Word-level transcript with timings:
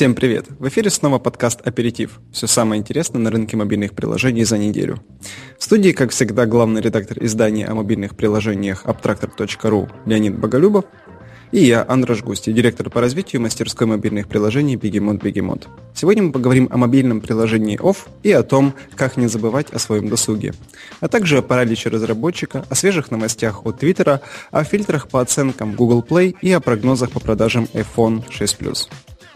Всем 0.00 0.14
привет! 0.14 0.46
В 0.58 0.66
эфире 0.68 0.88
снова 0.88 1.18
подкаст 1.18 1.60
«Аперитив». 1.62 2.20
Все 2.32 2.46
самое 2.46 2.80
интересное 2.80 3.20
на 3.20 3.30
рынке 3.30 3.58
мобильных 3.58 3.92
приложений 3.92 4.44
за 4.44 4.56
неделю. 4.56 5.04
В 5.58 5.62
студии, 5.62 5.92
как 5.92 6.10
всегда, 6.10 6.46
главный 6.46 6.80
редактор 6.80 7.22
издания 7.22 7.66
о 7.66 7.74
мобильных 7.74 8.16
приложениях 8.16 8.86
abtractor.ru 8.86 9.90
Леонид 10.06 10.38
Боголюбов 10.38 10.86
и 11.52 11.62
я, 11.62 11.84
Андраш 11.86 12.22
Густи, 12.22 12.50
директор 12.50 12.88
по 12.88 13.02
развитию 13.02 13.42
мастерской 13.42 13.86
мобильных 13.86 14.26
приложений 14.26 14.76
Бегемот 14.76 15.22
Бегемот. 15.22 15.68
Сегодня 15.94 16.22
мы 16.22 16.32
поговорим 16.32 16.68
о 16.70 16.78
мобильном 16.78 17.20
приложении 17.20 17.78
OFF 17.78 18.08
и 18.22 18.32
о 18.32 18.42
том, 18.42 18.72
как 18.96 19.18
не 19.18 19.26
забывать 19.26 19.70
о 19.70 19.78
своем 19.78 20.08
досуге. 20.08 20.54
А 21.00 21.08
также 21.08 21.36
о 21.36 21.42
параличе 21.42 21.90
разработчика, 21.90 22.64
о 22.70 22.74
свежих 22.74 23.10
новостях 23.10 23.66
от 23.66 23.80
Твиттера, 23.80 24.22
о 24.50 24.64
фильтрах 24.64 25.08
по 25.08 25.20
оценкам 25.20 25.74
Google 25.74 26.02
Play 26.08 26.36
и 26.40 26.50
о 26.52 26.60
прогнозах 26.60 27.10
по 27.10 27.20
продажам 27.20 27.68
iPhone 27.74 28.22
6 28.30 28.56
Plus. 28.58 28.88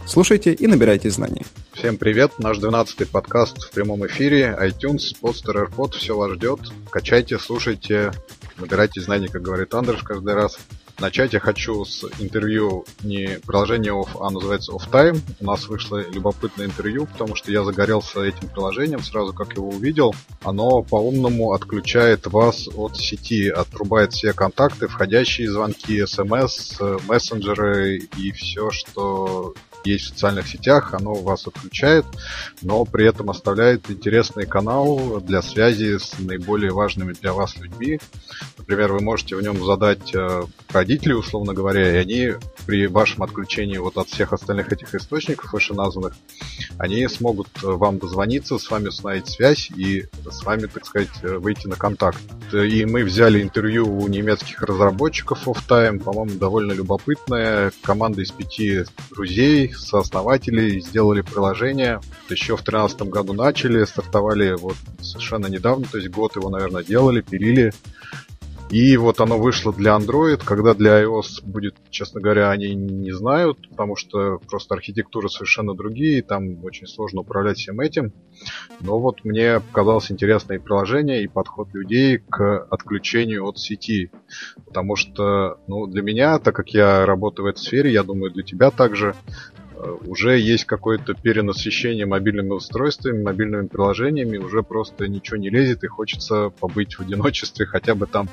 Слушайте 0.07 0.53
и 0.53 0.67
набирайте 0.67 1.11
знаний. 1.11 1.43
Всем 1.73 1.97
привет, 1.97 2.39
наш 2.39 2.59
12-й 2.59 3.07
подкаст 3.07 3.63
в 3.63 3.71
прямом 3.71 4.07
эфире, 4.07 4.57
iTunes, 4.61 5.15
Podster, 5.21 5.67
AirPod, 5.67 5.97
все 5.97 6.17
вас 6.17 6.33
ждет. 6.33 6.61
Качайте, 6.91 7.39
слушайте, 7.39 8.13
набирайте 8.59 9.01
знаний, 9.01 9.29
как 9.29 9.43
говорит 9.43 9.73
Андреш 9.75 10.03
каждый 10.03 10.35
раз. 10.35 10.59
Начать 11.01 11.33
я 11.33 11.41
хочу 11.41 11.85
с 11.85 12.05
интервью 12.21 12.85
не 13.03 13.41
приложения 13.45 13.91
Off, 13.91 14.11
а 14.21 14.31
называется 14.31 14.73
Off 14.73 14.89
Time. 14.91 15.19
У 15.41 15.45
нас 15.45 15.67
вышло 15.67 15.99
любопытное 16.09 16.67
интервью, 16.67 17.07
потому 17.07 17.35
что 17.35 17.51
я 17.51 17.65
загорелся 17.65 18.23
этим 18.23 18.49
приложением 18.49 19.03
сразу, 19.03 19.33
как 19.33 19.55
его 19.57 19.71
увидел. 19.71 20.15
Оно 20.43 20.83
по-умному 20.83 21.53
отключает 21.53 22.27
вас 22.27 22.69
от 22.77 22.97
сети, 22.97 23.49
отрубает 23.49 24.13
все 24.13 24.33
контакты, 24.33 24.87
входящие 24.87 25.51
звонки, 25.51 26.07
смс, 26.07 26.79
мессенджеры 27.09 27.97
и 28.17 28.31
все, 28.31 28.71
что 28.71 29.55
есть 29.85 30.05
в 30.05 30.09
социальных 30.09 30.49
сетях, 30.49 30.95
оно 30.95 31.15
вас 31.15 31.47
отключает, 31.47 32.05
но 32.63 32.85
при 32.85 33.07
этом 33.07 33.31
оставляет 33.31 33.91
интересный 33.91 34.47
канал 34.47 35.21
для 35.21 35.43
связи 35.43 35.99
с 35.99 36.19
наиболее 36.19 36.73
важными 36.73 37.13
для 37.13 37.33
вас 37.33 37.57
людьми. 37.57 38.01
Например, 38.59 38.93
вы 38.93 39.01
можете 39.01 39.37
в 39.37 39.43
нем 39.43 39.65
задать 39.65 40.15
э, 40.15 40.43
родителей, 40.71 41.15
условно 41.15 41.55
говоря, 41.55 41.93
и 41.93 41.97
они 41.97 42.35
при 42.67 42.87
вашем 42.87 43.23
отключении 43.23 43.79
вот 43.79 43.97
от 43.97 44.09
всех 44.09 44.33
остальных 44.33 44.73
этих 44.73 44.95
источников 44.95 45.53
вышеназванных, 45.53 46.15
они 46.79 47.07
смогут 47.09 47.49
э, 47.63 47.67
вам 47.67 47.99
дозвониться, 47.99 48.59
с 48.59 48.71
вами 48.71 48.89
установить 48.89 49.29
связь 49.29 49.71
и 49.71 50.07
с 50.31 50.45
вами, 50.45 50.67
так 50.67 50.87
сказать, 50.87 51.11
э, 51.23 51.37
выйти 51.37 51.67
на 51.67 51.77
контакт. 51.77 52.21
И 52.53 52.85
мы 52.85 53.05
взяли 53.05 53.43
интервью 53.43 53.87
у 53.87 54.09
немецких 54.09 54.63
разработчиков 54.63 55.47
of 55.49 55.59
Time, 55.69 56.03
по-моему, 56.03 56.39
довольно 56.39 56.73
любопытная. 56.73 57.73
Команда 57.83 58.23
из 58.23 58.31
пяти 58.31 58.85
друзей, 59.11 59.73
сооснователей, 59.73 60.81
сделали 60.81 61.21
приложение. 61.23 62.01
Еще 62.29 62.57
в 62.57 62.65
2013 62.65 63.03
году 63.03 63.33
начали, 63.33 63.85
стартовали 63.85 64.53
вот 64.53 64.77
совершенно 65.01 65.47
недавно, 65.47 65.87
то 65.91 65.99
есть 65.99 66.11
год 66.11 66.37
его, 66.37 66.51
наверное, 66.51 66.83
делали, 66.83 67.21
пилили. 67.21 67.73
И 68.71 68.97
вот 68.97 69.21
оно 69.21 69.39
вышло 69.39 69.73
для 69.73 69.97
Android, 69.97 70.43
когда 70.45 70.75
для 70.75 71.05
iOS 71.05 71.43
будет, 71.45 71.77
честно 71.91 72.21
говоря, 72.21 72.51
они 72.51 72.75
не 72.75 73.13
знают, 73.13 73.69
потому 73.69 73.95
что 73.95 74.39
просто 74.49 74.75
архитектура 74.75 75.29
совершенно 75.29 75.75
другие, 75.75 76.23
там 76.23 76.65
очень 76.65 76.87
сложно 76.87 77.21
управлять 77.21 77.59
всем 77.59 77.81
этим. 77.81 78.13
Но 78.81 78.99
вот 78.99 79.25
мне 79.25 79.61
показалось 79.61 80.11
интересное 80.11 80.59
приложение 80.59 81.23
и 81.23 81.29
подход 81.29 81.69
людей 81.75 82.19
к 82.19 82.67
отключению 82.71 83.47
от 83.47 83.59
сети. 83.59 84.11
Потому 84.67 84.97
что, 84.97 85.59
ну, 85.69 85.87
для 85.87 86.03
меня, 86.03 86.39
так 86.39 86.57
как 86.57 86.71
я 86.71 87.07
работаю 87.07 87.47
в 87.47 87.51
этой 87.51 87.61
сфере, 87.61 87.93
я 87.93 88.03
думаю, 88.03 88.33
для 88.33 88.43
тебя 88.43 88.71
также, 88.71 89.15
уже 90.07 90.39
есть 90.39 90.65
какое-то 90.65 91.15
перенасыщение 91.15 92.07
мобильными 92.07 92.51
устройствами, 92.51 93.23
мобильными 93.23 93.67
приложениями, 93.67 94.39
уже 94.39 94.63
просто 94.63 95.09
ничего 95.09 95.37
не 95.37 95.51
лезет 95.51 95.85
и 95.85 95.89
хочется 95.89 96.51
побыть 96.61 96.95
в 96.95 97.01
одиночестве 97.01 97.67
хотя 97.67 97.95
бы 97.95 98.07
там 98.07 98.29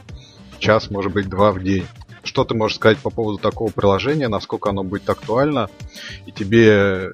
час, 0.59 0.89
может 0.91 1.11
быть, 1.13 1.27
два 1.27 1.51
в 1.51 1.61
день. 1.61 1.85
Что 2.23 2.43
ты 2.43 2.53
можешь 2.53 2.77
сказать 2.77 2.99
по 2.99 3.09
поводу 3.09 3.39
такого 3.39 3.71
приложения, 3.71 4.27
насколько 4.27 4.69
оно 4.69 4.83
будет 4.83 5.09
актуально, 5.09 5.69
и 6.27 6.31
тебе 6.31 7.09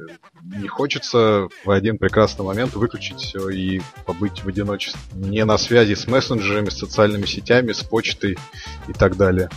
не 0.55 0.67
хочется 0.67 1.47
в 1.65 1.71
один 1.71 1.97
прекрасный 1.97 2.45
момент 2.45 2.73
выключить 2.73 3.19
все 3.19 3.49
и 3.49 3.81
побыть 4.05 4.43
в 4.43 4.47
одиночестве. 4.47 4.99
Не 5.13 5.45
на 5.45 5.57
связи 5.57 5.93
с 5.93 6.07
мессенджерами, 6.07 6.69
с 6.69 6.77
социальными 6.77 7.25
сетями, 7.25 7.73
с 7.73 7.83
почтой 7.83 8.37
и 8.87 8.93
так 8.93 9.17
далее. 9.17 9.49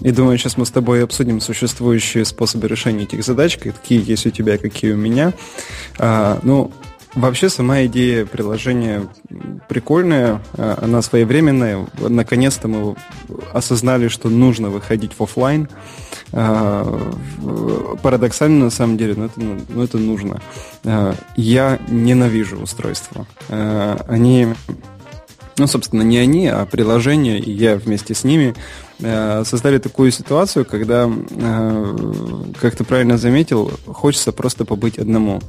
И 0.00 0.10
думаю, 0.10 0.36
сейчас 0.38 0.56
мы 0.56 0.66
с 0.66 0.70
тобой 0.70 1.02
обсудим 1.02 1.40
существующие 1.40 2.24
способы 2.24 2.68
решения 2.68 3.04
этих 3.04 3.24
задач, 3.24 3.56
какие 3.56 4.08
есть 4.08 4.26
у 4.26 4.30
тебя, 4.30 4.58
какие 4.58 4.92
у 4.92 4.96
меня. 4.96 5.32
А, 5.98 6.38
ну, 6.42 6.70
Вообще 7.16 7.48
сама 7.48 7.86
идея 7.86 8.26
приложения 8.26 9.08
прикольная, 9.70 10.42
а, 10.52 10.78
она 10.82 11.00
своевременная. 11.00 11.86
Наконец-то 11.98 12.68
мы 12.68 12.94
осознали, 13.54 14.08
что 14.08 14.28
нужно 14.28 14.68
выходить 14.68 15.12
в 15.18 15.22
офлайн. 15.22 15.66
А, 16.32 16.84
парадоксально 18.02 18.66
на 18.66 18.70
самом 18.70 18.98
деле, 18.98 19.14
но 19.14 19.24
это, 19.24 19.40
но 19.40 19.56
ну, 19.66 19.82
это 19.82 19.96
нужно. 19.96 20.42
А, 20.84 21.14
я 21.36 21.78
ненавижу 21.88 22.58
устройства. 22.58 23.26
Они, 23.48 24.48
ну, 25.56 25.66
собственно, 25.66 26.02
не 26.02 26.18
они, 26.18 26.48
а 26.48 26.66
приложения, 26.66 27.38
и 27.38 27.50
я 27.50 27.76
вместе 27.76 28.14
с 28.14 28.24
ними 28.24 28.54
создали 28.98 29.78
такую 29.78 30.10
ситуацию, 30.10 30.64
когда, 30.64 31.10
как 32.60 32.76
ты 32.76 32.84
правильно 32.84 33.18
заметил, 33.18 33.70
хочется 33.86 34.32
просто 34.32 34.64
побыть 34.66 34.98
одному. 34.98 35.40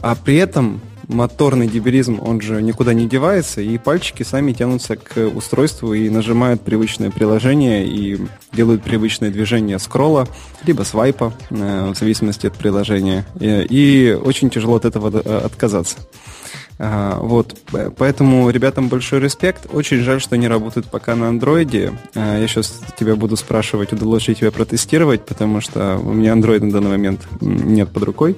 А 0.00 0.14
при 0.14 0.36
этом 0.36 0.80
моторный 1.08 1.66
дебилизм, 1.66 2.20
он 2.20 2.40
же 2.40 2.62
никуда 2.62 2.92
не 2.92 3.08
девается, 3.08 3.60
и 3.60 3.78
пальчики 3.78 4.22
сами 4.22 4.52
тянутся 4.52 4.96
к 4.96 5.26
устройству 5.34 5.94
и 5.94 6.08
нажимают 6.10 6.62
привычное 6.62 7.10
приложение 7.10 7.86
и 7.86 8.18
делают 8.52 8.82
привычные 8.82 9.30
движения 9.30 9.78
скролла, 9.78 10.28
либо 10.64 10.82
свайпа, 10.82 11.32
э, 11.50 11.92
в 11.94 11.98
зависимости 11.98 12.46
от 12.46 12.54
приложения. 12.54 13.24
И 13.40 14.18
очень 14.22 14.50
тяжело 14.50 14.76
от 14.76 14.84
этого 14.84 15.10
э, 15.18 15.38
отказаться. 15.38 15.96
А, 16.80 17.18
вот, 17.20 17.56
поэтому 17.96 18.48
ребятам 18.50 18.88
большой 18.88 19.20
респект. 19.20 19.66
Очень 19.72 19.98
жаль, 19.98 20.20
что 20.20 20.36
не 20.36 20.46
работают 20.46 20.86
пока 20.86 21.16
на 21.16 21.28
андроиде. 21.28 21.92
А, 22.14 22.38
я 22.38 22.46
сейчас 22.46 22.80
тебя 22.98 23.16
буду 23.16 23.36
спрашивать, 23.36 23.92
удалось 23.92 24.28
ли 24.28 24.34
тебя 24.34 24.52
протестировать, 24.52 25.24
потому 25.24 25.60
что 25.60 25.98
у 25.98 26.12
меня 26.12 26.32
андроид 26.32 26.62
на 26.62 26.70
данный 26.70 26.90
момент 26.90 27.26
нет 27.40 27.90
под 27.90 28.02
рукой. 28.04 28.36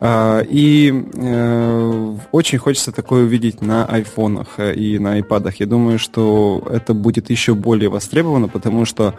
А, 0.00 0.40
и 0.40 0.92
э, 1.14 2.16
очень 2.32 2.58
хочется 2.58 2.90
такое 2.90 3.24
увидеть 3.24 3.62
на 3.62 3.86
айфонах 3.86 4.58
и 4.58 4.98
на 4.98 5.12
айпадах. 5.12 5.60
Я 5.60 5.66
думаю, 5.66 5.98
что 5.98 6.66
это 6.70 6.92
будет 6.92 7.30
еще 7.30 7.54
более 7.54 7.88
востребовано, 7.88 8.48
потому 8.48 8.84
что 8.84 9.14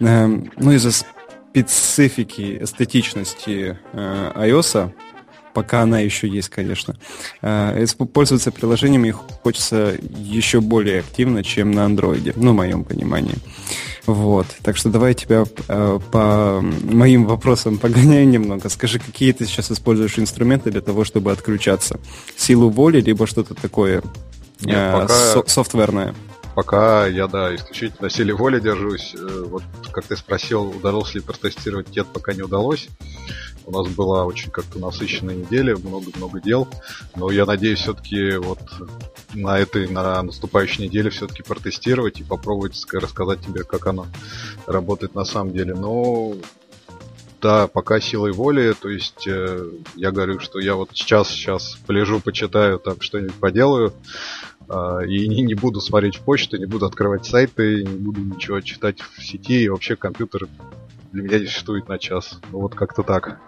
э, 0.00 0.26
ну, 0.26 0.72
из-за 0.72 0.90
специфики 1.52 2.58
эстетичности 2.62 3.78
э, 3.92 4.32
iOS 4.36 4.92
пока 5.54 5.82
она 5.82 6.00
еще 6.00 6.28
есть, 6.28 6.48
конечно. 6.48 6.96
Э, 7.42 7.84
пользоваться 8.12 8.50
приложениями 8.50 9.10
хочется 9.10 9.96
еще 10.16 10.60
более 10.60 11.00
активно, 11.00 11.42
чем 11.42 11.70
на 11.70 11.84
андроиде, 11.84 12.32
ну, 12.36 12.52
в 12.52 12.56
моем 12.56 12.84
понимании. 12.84 13.36
Вот. 14.06 14.46
Так 14.62 14.76
что 14.76 14.88
давай 14.88 15.14
тебя 15.14 15.44
э, 15.68 15.98
по 16.10 16.60
моим 16.60 17.26
вопросам 17.26 17.78
погоняю 17.78 18.28
немного. 18.28 18.68
Скажи, 18.68 18.98
какие 18.98 19.32
ты 19.32 19.46
сейчас 19.46 19.70
используешь 19.70 20.18
инструменты 20.18 20.70
для 20.70 20.80
того, 20.80 21.04
чтобы 21.04 21.32
отключаться? 21.32 22.00
Силу 22.36 22.70
воли, 22.70 23.00
либо 23.00 23.26
что-то 23.26 23.54
такое 23.54 24.02
Нет, 24.60 24.76
э, 24.76 24.92
пока... 24.92 25.08
со- 25.14 25.44
софтверное? 25.46 26.14
Пока 26.54 27.06
я, 27.06 27.28
да, 27.28 27.54
исключительно 27.54 28.10
силе 28.10 28.34
воли 28.34 28.58
держусь. 28.58 29.14
Вот 29.46 29.62
как 29.92 30.04
ты 30.04 30.16
спросил, 30.16 30.64
удалось 30.64 31.14
ли 31.14 31.20
протестировать, 31.20 31.94
нет, 31.94 32.06
пока 32.12 32.32
не 32.32 32.42
удалось. 32.42 32.88
У 33.70 33.72
нас 33.72 33.86
была 33.92 34.24
очень 34.24 34.50
как-то 34.50 34.80
насыщенная 34.80 35.36
неделя, 35.36 35.76
много-много 35.76 36.40
дел. 36.40 36.66
Но 37.14 37.30
я 37.30 37.46
надеюсь 37.46 37.78
все-таки 37.78 38.32
вот 38.36 38.58
на 39.32 39.60
этой, 39.60 39.88
на 39.88 40.20
наступающей 40.22 40.84
неделе 40.84 41.10
все-таки 41.10 41.44
протестировать 41.44 42.20
и 42.20 42.24
попробовать 42.24 42.76
рассказать 42.92 43.40
тебе, 43.42 43.62
как 43.62 43.86
оно 43.86 44.08
работает 44.66 45.14
на 45.14 45.24
самом 45.24 45.52
деле. 45.52 45.74
Но 45.74 46.34
да, 47.40 47.68
пока 47.68 48.00
силой 48.00 48.32
воли, 48.32 48.74
то 48.78 48.88
есть 48.88 49.28
э, 49.28 49.70
я 49.94 50.10
говорю, 50.10 50.40
что 50.40 50.58
я 50.58 50.74
вот 50.74 50.90
сейчас, 50.92 51.28
сейчас 51.28 51.78
полежу, 51.86 52.18
почитаю, 52.20 52.80
там 52.80 53.00
что-нибудь 53.00 53.34
поделаю, 53.34 53.94
э, 54.68 55.06
и 55.06 55.28
не, 55.28 55.42
не 55.42 55.54
буду 55.54 55.80
смотреть 55.80 56.16
в 56.16 56.22
почту, 56.22 56.58
не 56.58 56.66
буду 56.66 56.86
открывать 56.86 57.24
сайты, 57.24 57.84
не 57.84 57.98
буду 57.98 58.20
ничего 58.20 58.60
читать 58.60 59.00
в 59.00 59.24
сети, 59.24 59.62
и 59.62 59.68
вообще 59.68 59.94
компьютер 59.94 60.48
для 61.12 61.22
меня 61.22 61.38
не 61.38 61.46
существует 61.46 61.88
на 61.88 61.98
час. 61.98 62.40
Ну 62.52 62.60
вот 62.60 62.74
как-то 62.74 63.02
так. 63.02 63.40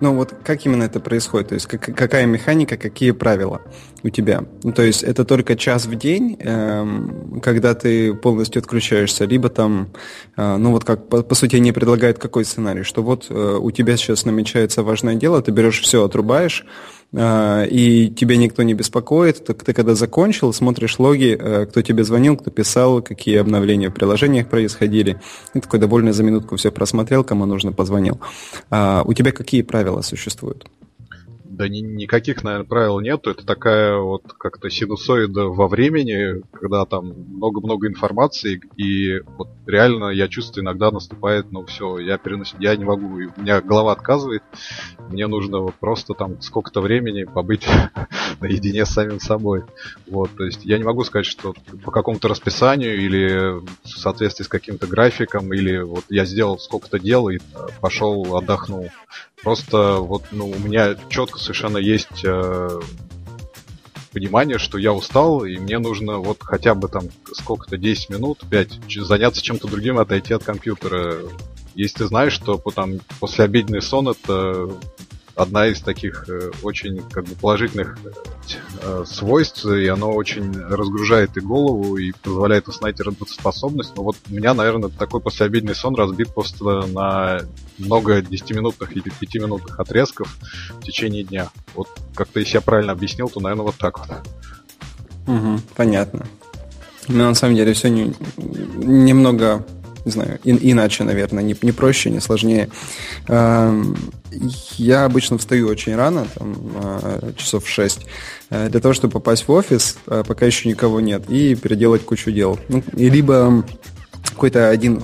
Ну 0.00 0.14
вот 0.14 0.34
как 0.44 0.64
именно 0.66 0.84
это 0.84 1.00
происходит? 1.00 1.48
То 1.48 1.54
есть 1.54 1.66
как, 1.66 1.80
какая 1.80 2.26
механика, 2.26 2.76
какие 2.76 3.10
правила 3.10 3.60
у 4.02 4.10
тебя? 4.10 4.44
Ну, 4.62 4.72
то 4.72 4.82
есть 4.82 5.02
это 5.02 5.24
только 5.24 5.56
час 5.56 5.86
в 5.86 5.94
день, 5.96 6.36
эм, 6.40 7.40
когда 7.42 7.74
ты 7.74 8.14
полностью 8.14 8.60
отключаешься, 8.60 9.24
либо 9.24 9.48
там, 9.48 9.88
э, 10.36 10.56
ну 10.56 10.72
вот 10.72 10.84
как 10.84 11.08
по, 11.08 11.22
по 11.22 11.34
сути 11.34 11.56
не 11.56 11.72
предлагает 11.72 12.18
какой 12.18 12.44
сценарий, 12.44 12.82
что 12.82 13.02
вот 13.02 13.26
э, 13.28 13.58
у 13.60 13.70
тебя 13.70 13.96
сейчас 13.96 14.24
намечается 14.24 14.82
важное 14.82 15.14
дело, 15.14 15.42
ты 15.42 15.50
берешь 15.50 15.80
все, 15.80 16.04
отрубаешь, 16.04 16.64
и 17.12 18.12
тебя 18.14 18.36
никто 18.36 18.62
не 18.62 18.74
беспокоит, 18.74 19.44
то 19.44 19.54
ты 19.54 19.72
когда 19.72 19.94
закончил, 19.94 20.52
смотришь 20.52 20.98
логи, 20.98 21.38
э, 21.40 21.66
кто 21.66 21.80
тебе 21.80 22.04
звонил, 22.04 22.36
кто 22.36 22.50
писал, 22.50 23.00
какие 23.00 23.38
обновления 23.38 23.88
в 23.88 23.94
приложениях 23.94 24.48
происходили, 24.48 25.18
и 25.54 25.60
такой 25.60 25.80
довольно 25.80 26.12
за 26.12 26.22
минутку 26.22 26.56
все 26.56 26.70
просмотрел, 26.70 27.24
кому 27.24 27.46
нужно 27.46 27.72
позвонил. 27.72 28.20
А 28.70 29.02
у 29.06 29.14
тебя 29.14 29.32
какие 29.32 29.62
правила 29.62 30.02
существуют? 30.02 30.66
Да 31.58 31.68
ни, 31.68 31.80
никаких, 31.80 32.44
наверное, 32.44 32.68
правил 32.68 33.00
нету. 33.00 33.30
Это 33.30 33.44
такая 33.44 33.98
вот 33.98 34.32
как-то 34.38 34.70
синусоида 34.70 35.46
во 35.46 35.66
времени, 35.66 36.40
когда 36.52 36.84
там 36.84 37.06
много-много 37.08 37.88
информации, 37.88 38.60
и 38.76 39.18
вот 39.36 39.48
реально 39.66 40.10
я 40.10 40.28
чувствую, 40.28 40.62
иногда 40.62 40.92
наступает, 40.92 41.50
ну 41.50 41.66
все, 41.66 41.98
я 41.98 42.16
перенос... 42.16 42.54
я 42.60 42.76
не 42.76 42.84
могу, 42.84 43.06
у 43.06 43.40
меня 43.40 43.60
голова 43.60 43.90
отказывает, 43.90 44.44
мне 45.08 45.26
нужно 45.26 45.58
вот 45.58 45.74
просто 45.74 46.14
там 46.14 46.40
сколько-то 46.40 46.80
времени 46.80 47.24
побыть 47.24 47.66
наедине 48.40 48.86
с 48.86 48.90
самим 48.90 49.18
собой. 49.18 49.64
Вот, 50.06 50.30
то 50.36 50.44
есть 50.44 50.64
я 50.64 50.78
не 50.78 50.84
могу 50.84 51.02
сказать, 51.02 51.26
что 51.26 51.54
по 51.82 51.90
какому-то 51.90 52.28
расписанию 52.28 52.96
или 52.96 53.60
в 53.82 53.88
соответствии 53.88 54.44
с 54.44 54.48
каким-то 54.48 54.86
графиком, 54.86 55.52
или 55.52 55.78
вот 55.78 56.04
я 56.08 56.24
сделал 56.24 56.56
сколько-то 56.60 57.00
дел 57.00 57.28
и 57.28 57.38
пошел 57.80 58.36
отдохнул. 58.36 58.90
Просто 59.42 59.96
вот 59.98 60.24
ну, 60.32 60.48
у 60.48 60.58
меня 60.58 60.96
четко 61.08 61.38
совершенно 61.38 61.78
есть 61.78 62.24
э, 62.24 62.80
понимание, 64.12 64.58
что 64.58 64.78
я 64.78 64.92
устал, 64.92 65.44
и 65.44 65.56
мне 65.58 65.78
нужно 65.78 66.18
вот 66.18 66.38
хотя 66.40 66.74
бы 66.74 66.88
там 66.88 67.04
сколько-то 67.32 67.76
10 67.76 68.10
минут, 68.10 68.42
5, 68.50 68.80
заняться 68.88 69.42
чем-то 69.42 69.68
другим, 69.68 69.98
отойти 69.98 70.34
от 70.34 70.44
компьютера. 70.44 71.16
Если 71.74 71.98
ты 71.98 72.06
знаешь, 72.06 72.32
что 72.32 72.58
там 72.74 72.98
послеобеденный 73.20 73.82
сон 73.82 74.08
это 74.08 74.70
одна 75.38 75.68
из 75.68 75.80
таких 75.80 76.28
э, 76.28 76.50
очень 76.62 77.00
как 77.10 77.24
бы 77.24 77.34
положительных 77.36 77.96
э, 78.82 79.04
свойств, 79.06 79.64
и 79.66 79.86
оно 79.86 80.12
очень 80.12 80.52
разгружает 80.52 81.36
и 81.36 81.40
голову, 81.40 81.96
и 81.96 82.12
позволяет 82.12 82.66
установить 82.66 83.00
работоспособность. 83.00 83.96
Но 83.96 84.02
вот 84.02 84.16
у 84.28 84.34
меня, 84.34 84.52
наверное, 84.52 84.90
такой 84.90 85.20
послеобеденный 85.20 85.76
сон 85.76 85.94
разбит 85.94 86.34
просто 86.34 86.86
на 86.88 87.40
много 87.78 88.18
10-минутных 88.20 88.96
или 88.96 89.12
5-минутных 89.12 89.78
отрезков 89.78 90.36
в 90.72 90.82
течение 90.82 91.22
дня. 91.22 91.50
Вот 91.74 91.88
как-то 92.14 92.40
если 92.40 92.56
я 92.56 92.60
правильно 92.60 92.92
объяснил, 92.92 93.28
то, 93.28 93.40
наверное, 93.40 93.66
вот 93.66 93.76
так 93.76 94.00
вот. 94.00 94.08
Угу, 95.28 95.60
понятно. 95.76 96.26
Но 97.06 97.28
на 97.28 97.34
самом 97.34 97.54
деле 97.54 97.72
все 97.74 97.88
не, 97.88 98.12
немного 98.36 99.64
не 100.04 100.12
знаю, 100.12 100.38
и, 100.42 100.72
иначе, 100.72 101.04
наверное, 101.04 101.42
не, 101.42 101.54
не 101.60 101.72
проще, 101.72 102.08
не 102.08 102.20
сложнее. 102.20 102.70
Эм, 103.26 103.94
я 104.30 105.04
обычно 105.04 105.38
встаю 105.38 105.68
очень 105.68 105.94
рано, 105.96 106.26
там, 106.34 106.56
э, 106.74 107.32
часов 107.36 107.64
в 107.64 107.68
6, 107.68 108.06
э, 108.50 108.68
для 108.68 108.80
того, 108.80 108.94
чтобы 108.94 109.12
попасть 109.12 109.48
в 109.48 109.52
офис, 109.52 109.96
э, 110.06 110.22
пока 110.26 110.46
еще 110.46 110.68
никого 110.68 111.00
нет, 111.00 111.28
и 111.28 111.54
переделать 111.54 112.04
кучу 112.04 112.30
дел. 112.30 112.58
Ну, 112.68 112.82
и 112.94 113.08
либо 113.08 113.64
какой-то 114.24 114.68
один 114.68 115.02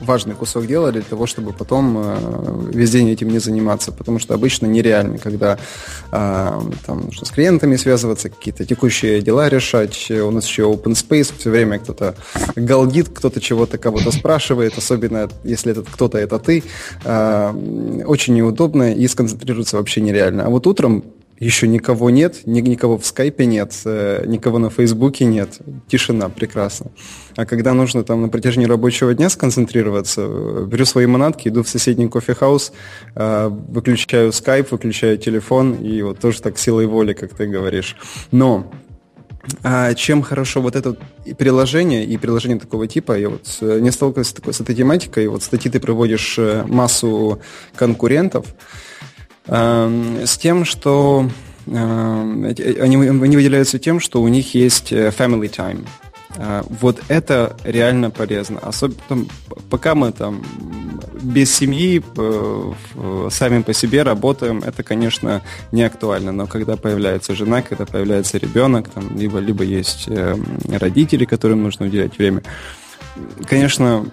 важный 0.00 0.34
кусок 0.34 0.66
дела 0.66 0.92
для 0.92 1.02
того, 1.02 1.26
чтобы 1.26 1.52
потом 1.52 1.96
э, 1.98 2.70
весь 2.72 2.90
день 2.90 3.10
этим 3.10 3.28
не 3.28 3.38
заниматься, 3.38 3.92
потому 3.92 4.18
что 4.18 4.34
обычно 4.34 4.66
нереально, 4.66 5.18
когда 5.18 5.58
э, 6.12 6.60
там 6.86 7.00
нужно 7.04 7.26
с 7.26 7.30
клиентами 7.30 7.76
связываться, 7.76 8.28
какие-то 8.28 8.64
текущие 8.64 9.20
дела 9.22 9.48
решать, 9.48 10.10
у 10.10 10.30
нас 10.30 10.46
еще 10.46 10.62
open 10.62 10.92
space, 10.92 11.32
все 11.38 11.50
время 11.50 11.78
кто-то 11.78 12.14
галдит, 12.56 13.08
кто-то 13.08 13.40
чего-то 13.40 13.78
кого-то 13.78 14.10
спрашивает, 14.10 14.78
особенно 14.78 15.28
если 15.44 15.72
этот 15.72 15.88
кто-то 15.88 16.18
это 16.18 16.38
ты, 16.38 16.62
э, 17.04 18.02
очень 18.06 18.34
неудобно 18.34 18.92
и 18.92 19.08
сконцентрироваться 19.08 19.76
вообще 19.76 20.00
нереально. 20.00 20.46
А 20.46 20.48
вот 20.48 20.66
утром 20.66 21.04
еще 21.38 21.68
никого 21.68 22.10
нет, 22.10 22.46
ни, 22.46 22.60
никого 22.60 22.96
в 22.96 23.04
скайпе 23.04 23.44
нет, 23.46 23.74
э, 23.84 24.24
никого 24.26 24.58
на 24.58 24.70
фейсбуке 24.70 25.24
нет. 25.24 25.58
Тишина, 25.86 26.28
прекрасно. 26.28 26.90
А 27.36 27.44
когда 27.44 27.74
нужно 27.74 28.04
там 28.04 28.22
на 28.22 28.28
протяжении 28.28 28.66
рабочего 28.66 29.12
дня 29.14 29.28
сконцентрироваться, 29.28 30.22
э, 30.22 30.66
беру 30.66 30.84
свои 30.86 31.06
манатки, 31.06 31.48
иду 31.48 31.62
в 31.62 31.68
соседний 31.68 32.08
кофехаус, 32.08 32.72
э, 33.14 33.48
выключаю 33.48 34.32
скайп, 34.32 34.72
выключаю 34.72 35.18
телефон, 35.18 35.74
и 35.74 36.00
вот 36.02 36.20
тоже 36.20 36.40
так 36.40 36.58
силой 36.58 36.86
воли, 36.86 37.12
как 37.12 37.34
ты 37.34 37.46
говоришь. 37.46 37.96
Но 38.32 38.72
а 39.62 39.94
чем 39.94 40.22
хорошо 40.22 40.60
вот 40.60 40.74
это 40.74 40.96
приложение 41.38 42.04
и 42.04 42.16
приложение 42.16 42.58
такого 42.58 42.88
типа, 42.88 43.16
я 43.16 43.28
вот 43.28 43.46
не 43.60 43.92
сталкивался 43.92 44.30
с, 44.30 44.34
такой, 44.34 44.54
с 44.54 44.60
этой 44.60 44.74
тематикой, 44.74 45.28
вот 45.28 45.44
статьи 45.44 45.70
ты 45.70 45.78
проводишь 45.78 46.36
массу 46.66 47.40
конкурентов, 47.76 48.46
с 49.48 50.38
тем, 50.38 50.64
что 50.64 51.30
эм, 51.66 52.44
они, 52.44 52.96
они 52.96 53.36
выделяются 53.36 53.78
тем, 53.78 54.00
что 54.00 54.22
у 54.22 54.28
них 54.28 54.54
есть 54.54 54.92
э, 54.92 55.08
family 55.08 55.50
time. 55.50 55.86
Э, 56.36 56.62
вот 56.80 57.00
это 57.08 57.56
реально 57.64 58.10
полезно. 58.10 58.58
Особенно 58.60 59.26
пока 59.70 59.94
мы 59.94 60.12
там 60.12 60.42
без 61.22 61.54
семьи, 61.54 62.02
э, 62.16 63.28
сами 63.30 63.62
по 63.62 63.72
себе 63.72 64.02
работаем, 64.02 64.62
это, 64.64 64.82
конечно, 64.82 65.42
не 65.72 65.82
актуально. 65.82 66.32
Но 66.32 66.46
когда 66.46 66.76
появляется 66.76 67.34
жена, 67.34 67.62
когда 67.62 67.86
появляется 67.86 68.38
ребенок, 68.38 68.88
там, 68.88 69.16
либо, 69.16 69.38
либо 69.38 69.64
есть 69.64 70.08
родители, 70.68 71.24
которым 71.24 71.62
нужно 71.62 71.86
уделять 71.86 72.18
время, 72.18 72.42
конечно, 73.48 74.06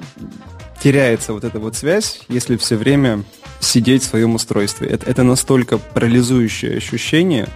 теряется 0.83 1.31
вот 1.31 1.45
эта 1.45 1.59
вот 1.59 1.77
связь, 1.77 2.19
если 2.27 2.57
все 2.57 2.75
время 2.75 3.23
сидеть 3.61 4.03
в 4.03 4.05
своем 4.05 4.35
устройстве. 4.35 4.89
Это, 4.89 5.09
это 5.09 5.23
настолько 5.23 5.77
парализующее 5.77 6.75
ощущение. 6.75 7.47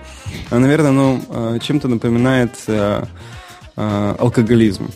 А, 0.49 0.59
наверное, 0.59 0.91
ну, 0.91 1.21
а, 1.29 1.59
чем-то 1.59 1.89
напоминает 1.89 2.51
а, 2.67 3.05
а, 3.75 4.15
алкоголизм. 4.17 4.89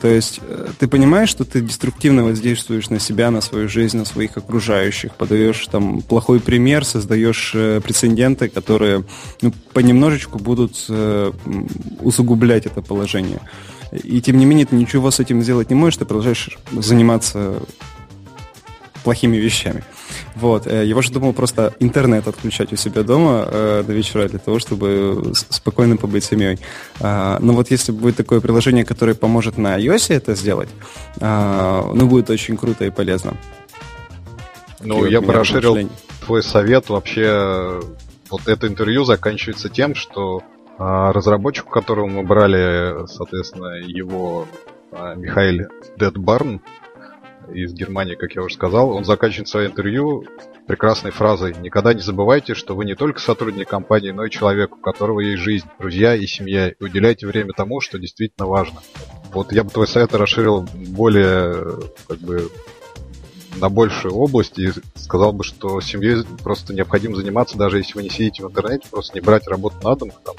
То 0.00 0.08
есть 0.08 0.40
э, 0.42 0.68
ты 0.78 0.88
понимаешь, 0.88 1.30
что 1.30 1.44
ты 1.44 1.60
деструктивно 1.60 2.24
воздействуешь 2.24 2.90
на 2.90 3.00
себя, 3.00 3.30
на 3.30 3.40
свою 3.40 3.68
жизнь, 3.68 3.96
на 3.96 4.04
своих 4.04 4.36
окружающих, 4.36 5.14
подаешь 5.14 5.66
там 5.68 6.02
плохой 6.02 6.40
пример, 6.40 6.84
создаешь 6.84 7.52
э, 7.54 7.80
прецеденты, 7.80 8.48
которые 8.48 9.04
ну, 9.40 9.52
понемножечку 9.72 10.38
будут 10.38 10.84
э, 10.88 11.32
усугублять 12.00 12.66
это 12.66 12.82
положение. 12.82 13.40
И 13.92 14.20
тем 14.20 14.38
не 14.38 14.44
менее 14.44 14.66
ты 14.66 14.76
ничего 14.76 15.10
с 15.10 15.20
этим 15.20 15.42
сделать 15.42 15.70
не 15.70 15.76
можешь, 15.76 15.96
ты 15.96 16.04
продолжаешь 16.04 16.58
заниматься 16.72 17.62
плохими 19.02 19.36
вещами. 19.36 19.84
Вот. 20.36 20.66
Э, 20.66 20.84
я 20.84 20.94
уже 20.94 21.10
думал 21.10 21.32
просто 21.32 21.72
интернет 21.80 22.28
отключать 22.28 22.72
у 22.72 22.76
себя 22.76 23.02
дома 23.02 23.48
э, 23.50 23.84
до 23.86 23.92
вечера 23.94 24.28
для 24.28 24.38
того, 24.38 24.58
чтобы 24.58 25.32
спокойно 25.32 25.96
побыть 25.96 26.24
семьей. 26.24 26.58
А, 27.00 27.38
но 27.40 27.54
вот 27.54 27.70
если 27.70 27.90
будет 27.90 28.16
такое 28.16 28.40
приложение, 28.40 28.84
которое 28.84 29.14
поможет 29.14 29.56
на 29.56 29.80
iOS 29.80 30.14
это 30.14 30.34
сделать, 30.34 30.68
а, 31.20 31.90
ну, 31.94 32.06
будет 32.06 32.28
очень 32.28 32.58
круто 32.58 32.84
и 32.84 32.90
полезно. 32.90 33.34
Ну, 34.80 35.06
я 35.06 35.22
бы 35.22 35.32
расширил 35.32 35.88
твой 36.24 36.42
совет 36.42 36.90
вообще. 36.90 37.80
Вот 38.28 38.46
это 38.46 38.66
интервью 38.66 39.04
заканчивается 39.04 39.70
тем, 39.70 39.94
что 39.94 40.42
а, 40.78 41.12
разработчик, 41.14 41.66
которого 41.66 42.06
мы 42.08 42.24
брали, 42.24 43.06
соответственно, 43.06 43.78
его 43.78 44.46
Михаил 45.16 45.68
Дедбарн, 45.96 46.60
из 47.52 47.72
Германии, 47.72 48.14
как 48.14 48.32
я 48.34 48.42
уже 48.42 48.54
сказал, 48.54 48.90
он 48.90 49.04
заканчивает 49.04 49.48
свое 49.48 49.68
интервью 49.68 50.24
прекрасной 50.66 51.10
фразой 51.10 51.54
«Никогда 51.60 51.94
не 51.94 52.00
забывайте, 52.00 52.54
что 52.54 52.74
вы 52.74 52.84
не 52.84 52.94
только 52.94 53.20
сотрудник 53.20 53.68
компании, 53.68 54.10
но 54.10 54.24
и 54.24 54.30
человек, 54.30 54.76
у 54.76 54.80
которого 54.80 55.20
есть 55.20 55.42
жизнь, 55.42 55.66
друзья 55.78 56.14
и 56.14 56.26
семья, 56.26 56.68
и 56.68 56.74
уделяйте 56.82 57.26
время 57.26 57.52
тому, 57.52 57.80
что 57.80 57.98
действительно 57.98 58.46
важно». 58.46 58.80
Вот 59.32 59.52
я 59.52 59.64
бы 59.64 59.70
твой 59.70 59.86
совет 59.86 60.14
расширил 60.14 60.66
более 60.88 61.78
как 62.08 62.18
бы 62.18 62.50
на 63.60 63.68
большую 63.68 64.14
область 64.14 64.58
и 64.58 64.72
сказал 64.94 65.32
бы, 65.32 65.44
что 65.44 65.80
семьей 65.80 66.24
просто 66.42 66.74
необходимо 66.74 67.16
заниматься, 67.16 67.56
даже 67.56 67.78
если 67.78 67.94
вы 67.94 68.02
не 68.02 68.10
сидите 68.10 68.42
в 68.42 68.48
интернете, 68.48 68.88
просто 68.90 69.14
не 69.14 69.20
брать 69.20 69.46
работу 69.48 69.76
на 69.82 69.94
дом, 69.96 70.12
там, 70.24 70.34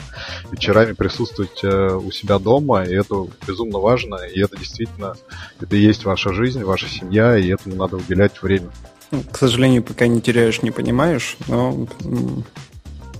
вечерами 0.51 0.93
присутствовать 0.93 1.63
э, 1.63 1.95
у 1.95 2.11
себя 2.11 2.39
дома, 2.39 2.83
и 2.83 2.93
это 2.93 3.27
безумно 3.47 3.79
важно, 3.79 4.15
и 4.15 4.41
это 4.41 4.57
действительно, 4.57 5.15
это 5.59 5.75
и 5.75 5.79
есть 5.79 6.05
ваша 6.05 6.33
жизнь, 6.33 6.63
ваша 6.63 6.87
семья, 6.87 7.37
и 7.37 7.49
этому 7.49 7.75
надо 7.75 7.97
уделять 7.97 8.41
время. 8.41 8.69
Ну, 9.11 9.23
к 9.31 9.37
сожалению, 9.37 9.83
пока 9.83 10.07
не 10.07 10.21
теряешь, 10.21 10.61
не 10.61 10.71
понимаешь, 10.71 11.37
но 11.47 11.87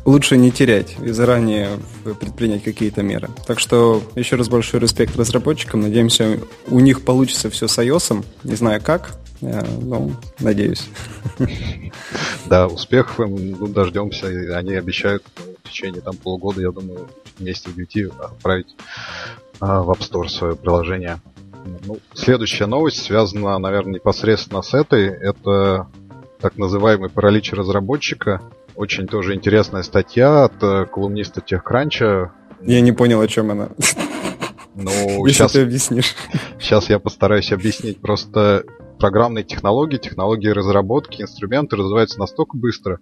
лучше 0.08 0.38
не 0.38 0.52
терять 0.52 0.96
и 1.04 1.12
заранее 1.12 1.70
предпринять 2.04 2.64
какие-то 2.64 3.04
меры. 3.04 3.30
Так 3.46 3.60
что 3.60 4.02
еще 4.16 4.38
раз 4.38 4.48
большой 4.48 4.80
респект 4.80 5.16
разработчикам. 5.18 5.82
Надеемся, 5.82 6.40
у 6.68 6.80
них 6.80 7.04
получится 7.04 7.50
все 7.50 7.68
с 7.68 7.78
iOS. 7.78 8.26
Не 8.44 8.56
знаю 8.56 8.82
как, 8.82 9.20
Ну, 9.42 10.14
надеюсь. 10.40 10.88
Да, 12.46 12.68
успехов 12.68 13.20
им 13.20 13.58
ну, 13.60 13.68
дождемся. 13.68 14.28
Они 14.56 14.74
обещают 14.74 15.22
в 15.36 15.68
течение 15.68 16.00
там 16.00 16.16
полугода, 16.16 16.62
я 16.62 16.72
думаю, 16.72 17.10
вместе 17.38 17.70
в 17.70 18.24
отправить 18.24 18.74
а, 19.60 19.82
в 19.82 19.92
App 19.92 20.00
Store 20.00 20.30
свое 20.30 20.56
приложение. 20.56 21.20
Ну, 21.86 22.00
следующая 22.14 22.68
новость 22.68 23.04
связана, 23.04 23.60
наверное, 23.60 23.96
непосредственно 23.96 24.62
с 24.62 24.74
этой. 24.74 25.08
Это 25.08 25.88
так 26.40 26.58
называемый 26.58 27.10
паралич 27.10 27.52
разработчика. 27.52 28.42
Очень 28.77 29.07
тоже 29.07 29.34
интересная 29.34 29.81
статья 29.81 30.43
от 30.43 30.62
э, 30.62 30.86
колумниста 30.86 31.41
TechCrunch. 31.41 32.29
Я 32.62 32.81
не 32.81 32.91
понял, 32.91 33.19
о 33.19 33.27
чем 33.27 33.50
она. 33.50 33.69
Ну, 34.75 35.25
Если 35.25 35.39
сейчас, 35.39 35.53
ты 35.53 35.63
объяснишь. 35.63 36.15
Сейчас 36.60 36.88
я 36.88 37.00
постараюсь 37.00 37.51
объяснить. 37.51 38.00
Просто 38.00 38.63
программные 39.00 39.43
технологии, 39.43 39.98
технологии 39.98 40.50
разработки, 40.50 41.24
инструменты 41.24 41.75
развиваются 41.75 42.19
настолько 42.19 42.55
быстро, 42.55 43.00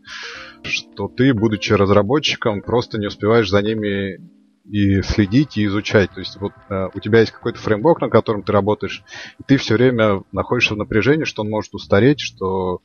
что 0.63 1.09
ты, 1.09 1.33
будучи 1.33 1.73
разработчиком, 1.73 2.61
просто 2.61 2.97
не 2.97 3.07
успеваешь 3.07 3.49
за 3.49 3.61
ними 3.61 4.21
и 4.63 5.01
следить, 5.01 5.57
и 5.57 5.65
изучать. 5.65 6.09
То 6.11 6.21
есть 6.21 6.39
вот 6.39 6.53
э, 6.69 6.87
у 6.93 6.99
тебя 7.01 7.19
есть 7.19 7.33
какой-то 7.33 7.59
фреймворк, 7.59 7.99
на 7.99 8.09
котором 8.09 8.43
ты 8.43 8.53
работаешь, 8.53 9.03
и 9.39 9.43
ты 9.45 9.57
все 9.57 9.73
время 9.73 10.23
находишься 10.31 10.75
в 10.75 10.77
напряжении, 10.77 11.25
что 11.25 11.41
он 11.41 11.49
может 11.49 11.73
устареть, 11.73 12.21
что 12.21 12.79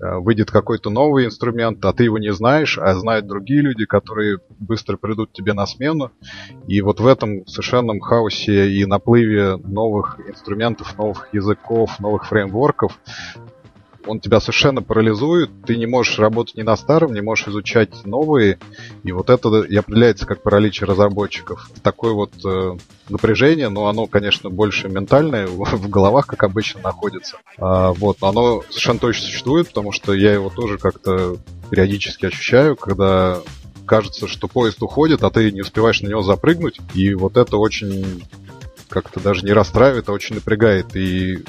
выйдет 0.00 0.50
какой-то 0.50 0.90
новый 0.90 1.26
инструмент, 1.26 1.84
а 1.84 1.92
ты 1.92 2.04
его 2.04 2.18
не 2.18 2.32
знаешь, 2.32 2.78
а 2.78 2.94
знают 2.94 3.26
другие 3.26 3.60
люди, 3.62 3.86
которые 3.86 4.38
быстро 4.58 4.96
придут 4.96 5.32
тебе 5.32 5.52
на 5.52 5.66
смену. 5.66 6.12
И 6.66 6.80
вот 6.80 7.00
в 7.00 7.06
этом 7.06 7.46
совершенном 7.46 8.00
хаосе 8.00 8.70
и 8.70 8.84
наплыве 8.84 9.56
новых 9.56 10.20
инструментов, 10.26 10.96
новых 10.98 11.32
языков, 11.32 11.98
новых 12.00 12.26
фреймворков 12.26 12.98
он 14.06 14.20
тебя 14.20 14.40
совершенно 14.40 14.82
парализует, 14.82 15.50
ты 15.66 15.76
не 15.76 15.86
можешь 15.86 16.18
работать 16.18 16.56
ни 16.56 16.62
на 16.62 16.76
старом, 16.76 17.12
не 17.12 17.20
можешь 17.20 17.48
изучать 17.48 18.04
новые, 18.04 18.58
и 19.02 19.12
вот 19.12 19.30
это 19.30 19.62
и 19.62 19.76
определяется 19.76 20.26
как 20.26 20.42
паралич 20.42 20.82
разработчиков. 20.82 21.70
Такое 21.82 22.12
вот 22.12 22.32
э, 22.44 22.76
напряжение, 23.08 23.68
но 23.68 23.88
оно, 23.88 24.06
конечно, 24.06 24.50
больше 24.50 24.88
ментальное, 24.88 25.46
в, 25.48 25.88
головах, 25.88 26.26
как 26.26 26.42
обычно, 26.44 26.80
находится. 26.82 27.38
А, 27.58 27.92
вот, 27.92 28.20
но 28.20 28.28
оно 28.28 28.62
совершенно 28.68 28.98
точно 28.98 29.26
существует, 29.26 29.68
потому 29.68 29.92
что 29.92 30.14
я 30.14 30.32
его 30.32 30.50
тоже 30.50 30.78
как-то 30.78 31.36
периодически 31.70 32.26
ощущаю, 32.26 32.76
когда 32.76 33.40
кажется, 33.86 34.26
что 34.26 34.48
поезд 34.48 34.82
уходит, 34.82 35.22
а 35.22 35.30
ты 35.30 35.50
не 35.52 35.62
успеваешь 35.62 36.00
на 36.00 36.08
него 36.08 36.22
запрыгнуть, 36.22 36.80
и 36.94 37.14
вот 37.14 37.36
это 37.36 37.56
очень 37.56 38.24
как-то 38.88 39.20
даже 39.20 39.44
не 39.44 39.52
расстраивает, 39.52 40.08
а 40.08 40.12
очень 40.12 40.36
напрягает. 40.36 40.94
И 40.96 41.44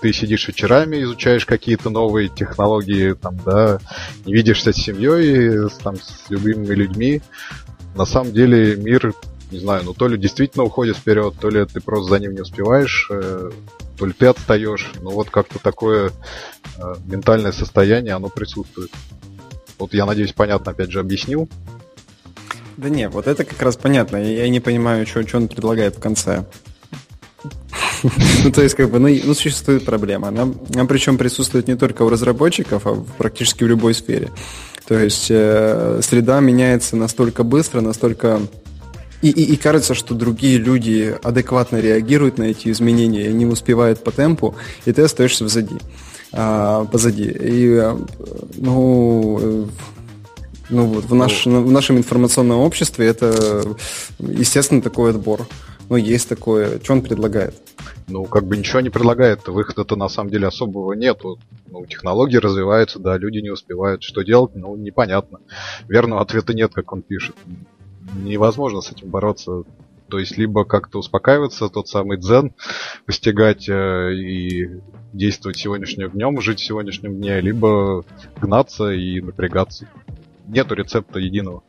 ты 0.00 0.12
сидишь 0.12 0.48
вечерами, 0.48 1.02
изучаешь 1.02 1.46
какие-то 1.46 1.90
новые 1.90 2.28
технологии, 2.28 3.12
там, 3.12 3.36
да, 3.44 3.78
не 4.24 4.32
видишься 4.32 4.72
с 4.72 4.76
семьей, 4.76 5.68
там, 5.82 5.96
с 5.96 6.30
любимыми 6.30 6.74
людьми. 6.74 7.22
На 7.94 8.04
самом 8.04 8.32
деле 8.32 8.76
мир, 8.76 9.14
не 9.50 9.58
знаю, 9.58 9.84
ну 9.84 9.94
то 9.94 10.08
ли 10.08 10.16
действительно 10.16 10.64
уходит 10.64 10.96
вперед, 10.96 11.34
то 11.40 11.50
ли 11.50 11.64
ты 11.66 11.80
просто 11.80 12.10
за 12.10 12.20
ним 12.20 12.34
не 12.34 12.40
успеваешь, 12.40 13.08
э, 13.10 13.50
то 13.98 14.06
ли 14.06 14.12
ты 14.12 14.26
отстаешь. 14.26 14.92
Ну 15.00 15.10
вот 15.10 15.30
как-то 15.30 15.58
такое 15.58 16.12
э, 16.78 16.94
ментальное 17.04 17.52
состояние, 17.52 18.14
оно 18.14 18.28
присутствует. 18.28 18.90
Вот 19.78 19.92
я 19.94 20.06
надеюсь, 20.06 20.32
понятно 20.32 20.72
опять 20.72 20.90
же 20.90 21.00
объяснил. 21.00 21.48
Да 22.76 22.88
не, 22.88 23.08
вот 23.08 23.26
это 23.26 23.44
как 23.44 23.60
раз 23.60 23.76
понятно. 23.76 24.16
Я 24.16 24.48
не 24.48 24.60
понимаю, 24.60 25.06
что 25.06 25.22
он 25.34 25.48
предлагает 25.48 25.96
в 25.96 26.00
конце. 26.00 26.46
Ну, 28.44 28.52
то 28.52 28.62
есть, 28.62 28.74
как 28.74 28.90
бы, 28.90 28.98
ну, 28.98 29.08
ну 29.24 29.34
существует 29.34 29.84
проблема. 29.84 30.28
Она, 30.28 30.48
она 30.74 30.84
причем 30.86 31.18
присутствует 31.18 31.68
не 31.68 31.76
только 31.76 32.02
у 32.02 32.08
разработчиков, 32.08 32.86
а 32.86 33.04
практически 33.18 33.64
в 33.64 33.68
любой 33.68 33.94
сфере. 33.94 34.30
То 34.86 34.98
есть, 34.98 35.26
э, 35.30 36.00
среда 36.02 36.40
меняется 36.40 36.96
настолько 36.96 37.44
быстро, 37.44 37.80
настолько... 37.80 38.40
И, 39.22 39.28
и, 39.28 39.52
и 39.52 39.56
кажется, 39.56 39.94
что 39.94 40.14
другие 40.14 40.56
люди 40.56 41.14
адекватно 41.22 41.76
реагируют 41.76 42.38
на 42.38 42.44
эти 42.44 42.70
изменения, 42.70 43.28
и 43.28 43.32
не 43.32 43.44
успевают 43.44 44.02
по 44.02 44.10
темпу, 44.10 44.54
и 44.86 44.92
ты 44.92 45.02
остаешься 45.02 45.44
позади. 45.44 45.76
А, 46.32 46.84
позади. 46.86 47.24
И, 47.24 47.68
э, 47.68 47.96
ну, 48.56 49.68
ну 50.70 50.86
вот 50.86 51.04
в, 51.04 51.14
наш, 51.14 51.46
ну, 51.46 51.62
в 51.62 51.70
нашем 51.70 51.98
информационном 51.98 52.60
обществе 52.60 53.06
это, 53.06 53.76
естественно, 54.18 54.80
такой 54.80 55.10
отбор. 55.10 55.46
Ну, 55.88 55.96
есть 55.96 56.28
такое. 56.28 56.80
Что 56.82 56.94
он 56.94 57.02
предлагает? 57.02 57.54
Ну, 58.10 58.24
как 58.24 58.44
бы 58.44 58.56
ничего 58.56 58.80
не 58.80 58.90
предлагает. 58.90 59.46
Выхода-то 59.46 59.96
на 59.96 60.08
самом 60.08 60.30
деле 60.30 60.48
особого 60.48 60.94
нету. 60.94 61.38
Ну, 61.68 61.86
технологии 61.86 62.36
развиваются, 62.36 62.98
да, 62.98 63.16
люди 63.16 63.38
не 63.38 63.50
успевают. 63.50 64.02
Что 64.02 64.22
делать? 64.22 64.54
Ну, 64.54 64.76
непонятно. 64.76 65.38
Верного 65.88 66.20
ответа 66.20 66.52
нет, 66.52 66.72
как 66.74 66.92
он 66.92 67.02
пишет. 67.02 67.36
Невозможно 68.14 68.80
с 68.80 68.90
этим 68.90 69.08
бороться. 69.08 69.62
То 70.08 70.18
есть, 70.18 70.36
либо 70.36 70.64
как-то 70.64 70.98
успокаиваться, 70.98 71.68
тот 71.68 71.86
самый 71.86 72.18
дзен, 72.18 72.52
постигать 73.06 73.68
э, 73.68 74.12
и 74.12 74.80
действовать 75.12 75.58
сегодняшним 75.58 76.10
днем, 76.10 76.40
жить 76.40 76.58
сегодняшним 76.58 77.16
днем, 77.16 77.44
либо 77.44 78.04
гнаться 78.40 78.90
и 78.90 79.20
напрягаться. 79.20 79.86
Нету 80.48 80.74
рецепта 80.74 81.20
единого. 81.20 81.62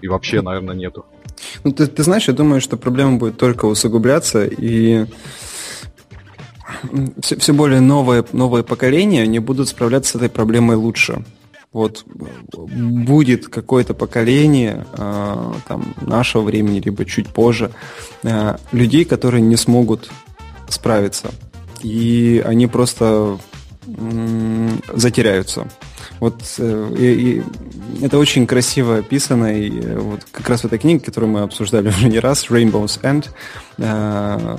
И 0.00 0.08
вообще, 0.08 0.40
наверное, 0.40 0.74
нету. 0.74 1.04
Ну, 1.62 1.72
ты, 1.72 1.86
ты 1.86 2.02
знаешь, 2.02 2.26
я 2.28 2.34
думаю, 2.34 2.62
что 2.62 2.78
проблема 2.78 3.18
будет 3.18 3.36
только 3.36 3.66
усугубляться, 3.66 4.46
и 4.46 5.06
все, 7.20 7.36
все 7.36 7.52
более 7.52 7.80
новые, 7.80 8.24
новые 8.32 8.64
поколения, 8.64 9.22
они 9.22 9.38
будут 9.38 9.68
справляться 9.68 10.12
с 10.12 10.14
этой 10.16 10.28
проблемой 10.28 10.76
лучше. 10.76 11.24
Вот 11.72 12.04
будет 12.52 13.48
какое-то 13.48 13.94
поколение 13.94 14.86
э, 14.92 15.52
там, 15.66 15.94
нашего 16.00 16.42
времени, 16.42 16.80
либо 16.80 17.04
чуть 17.04 17.26
позже, 17.28 17.72
э, 18.22 18.56
людей, 18.70 19.04
которые 19.04 19.40
не 19.40 19.56
смогут 19.56 20.08
справиться. 20.68 21.32
И 21.82 22.42
они 22.46 22.68
просто 22.68 23.38
э, 23.86 24.68
затеряются. 24.94 25.66
Вот 26.20 26.42
э, 26.58 26.94
и, 26.96 27.40
и 27.40 28.04
это 28.04 28.18
очень 28.18 28.46
красиво 28.46 28.98
описано, 28.98 29.58
и 29.58 29.80
э, 29.80 29.98
вот 29.98 30.20
как 30.30 30.48
раз 30.48 30.62
в 30.62 30.66
этой 30.66 30.78
книге, 30.78 31.00
которую 31.00 31.32
мы 31.32 31.40
обсуждали 31.40 31.88
уже 31.88 32.08
не 32.08 32.20
раз, 32.20 32.46
Rainbow's 32.50 33.00
End, 33.02 33.30
э, 33.78 34.56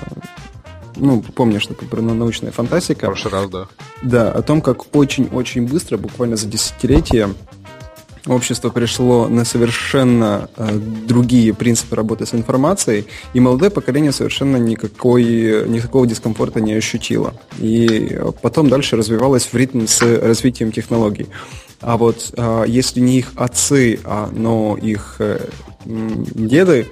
ну, 0.95 1.21
помнишь, 1.21 1.63
что 1.63 1.73
про 1.73 2.01
научная 2.01 2.51
фантастика. 2.51 3.05
В 3.05 3.07
прошлый 3.07 3.33
раз, 3.33 3.49
да. 3.49 3.67
Да, 4.01 4.31
о 4.31 4.41
том, 4.41 4.61
как 4.61 4.95
очень-очень 4.95 5.67
быстро, 5.67 5.97
буквально 5.97 6.35
за 6.35 6.47
десятилетия, 6.47 7.29
общество 8.27 8.69
пришло 8.69 9.27
на 9.27 9.45
совершенно 9.45 10.49
э, 10.57 10.79
другие 11.07 11.53
принципы 11.53 11.95
работы 11.95 12.25
с 12.25 12.33
информацией, 12.33 13.05
и 13.33 13.39
молодое 13.39 13.71
поколение 13.71 14.11
совершенно 14.11 14.57
никакой, 14.57 15.67
никакого 15.67 16.07
дискомфорта 16.07 16.61
не 16.61 16.73
ощутило. 16.73 17.33
И 17.59 18.19
потом 18.41 18.69
дальше 18.69 18.95
развивалось 18.95 19.45
в 19.45 19.55
ритм 19.55 19.85
с 19.85 20.01
развитием 20.01 20.71
технологий. 20.71 21.27
А 21.81 21.97
вот 21.97 22.33
э, 22.35 22.63
если 22.67 22.99
не 22.99 23.19
их 23.19 23.33
отцы, 23.35 23.99
а, 24.05 24.29
но 24.31 24.77
их 24.81 25.17
э, 25.19 25.39
деды 25.85 26.87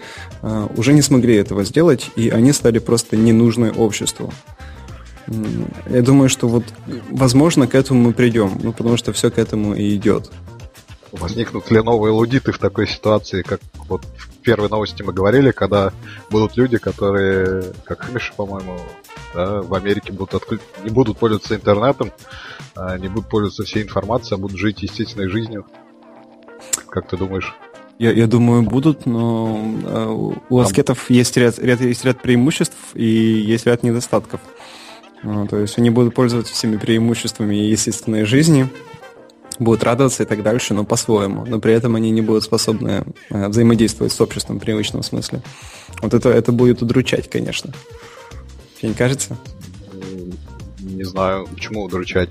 уже 0.76 0.94
не 0.94 1.02
смогли 1.02 1.36
этого 1.36 1.64
сделать, 1.64 2.12
и 2.16 2.30
они 2.30 2.52
стали 2.52 2.80
просто 2.80 3.16
ненужны 3.16 3.72
обществу. 3.72 4.32
Я 5.90 6.02
думаю, 6.02 6.28
что 6.28 6.48
вот, 6.50 6.66
возможно, 7.10 7.66
к 7.66 7.76
этому 7.76 8.02
мы 8.02 8.14
придем, 8.14 8.60
ну, 8.62 8.74
потому 8.74 8.98
что 8.98 9.14
все 9.14 9.32
к 9.32 9.38
этому 9.38 9.74
и 9.74 9.96
идет. 9.96 10.30
Возникнут 11.14 11.72
ли 11.72 11.82
новые 11.82 12.12
лудиты 12.12 12.52
в 12.52 12.58
такой 12.58 12.88
ситуации, 12.88 13.44
как 13.44 13.62
вот 13.88 14.04
в 14.18 14.40
первой 14.40 14.68
новости 14.68 15.02
мы 15.04 15.14
говорили, 15.14 15.52
когда 15.52 15.94
будут 16.30 16.58
люди, 16.58 16.78
которые, 16.78 17.72
как 17.86 18.02
Хмиш, 18.02 18.34
по-моему, 18.36 18.80
да, 19.34 19.62
в 19.62 19.74
Америке 19.76 20.12
будут 20.12 20.34
отклю... 20.34 20.60
не 20.84 20.90
будут 20.90 21.18
пользоваться 21.20 21.56
интернетом, 21.56 22.12
а 22.76 22.98
не 22.98 23.08
будут 23.08 23.30
пользоваться 23.30 23.64
всей 23.64 23.84
информацией, 23.84 24.36
а 24.36 24.42
будут 24.42 24.58
жить 24.58 24.82
естественной 24.82 25.30
жизнью. 25.30 25.66
Как 26.90 27.08
ты 27.08 27.16
думаешь? 27.16 27.54
Я, 28.00 28.12
я 28.12 28.28
думаю, 28.28 28.64
будут, 28.64 29.06
но 29.06 29.64
э, 29.84 30.34
у 30.50 30.60
аскетов 30.60 31.10
есть 31.10 31.38
ряд, 31.38 31.60
ряд, 31.60 31.80
есть 31.82 32.04
ряд 32.04 32.22
преимуществ 32.22 32.76
и 32.96 33.06
есть 33.06 33.66
ряд 33.66 33.84
недостатков. 33.84 34.42
Ну, 35.22 35.48
то 35.48 35.58
есть 35.58 35.78
они 35.78 35.90
будут 35.90 36.14
пользоваться 36.14 36.54
всеми 36.54 36.78
преимуществами 36.78 37.56
естественной 37.56 38.26
жизни, 38.26 38.68
будут 39.60 39.84
радоваться 39.84 40.24
и 40.24 40.26
так 40.26 40.44
дальше, 40.44 40.74
но 40.74 40.84
по-своему. 40.84 41.46
Но 41.46 41.60
при 41.60 41.74
этом 41.74 41.96
они 41.96 42.12
не 42.12 42.22
будут 42.22 42.44
способны 42.44 43.06
э, 43.30 43.48
взаимодействовать 43.48 44.12
с 44.12 44.20
обществом 44.20 44.58
в 44.58 44.62
привычном 44.62 45.04
смысле. 45.04 45.42
Вот 46.02 46.14
это, 46.14 46.30
это 46.30 46.52
будет 46.52 46.82
удручать, 46.82 47.30
конечно. 47.30 47.74
Тебе 48.80 48.90
не 48.90 48.96
кажется? 48.96 49.38
Не 50.94 51.04
знаю, 51.04 51.48
почему 51.54 51.84
удручать. 51.84 52.30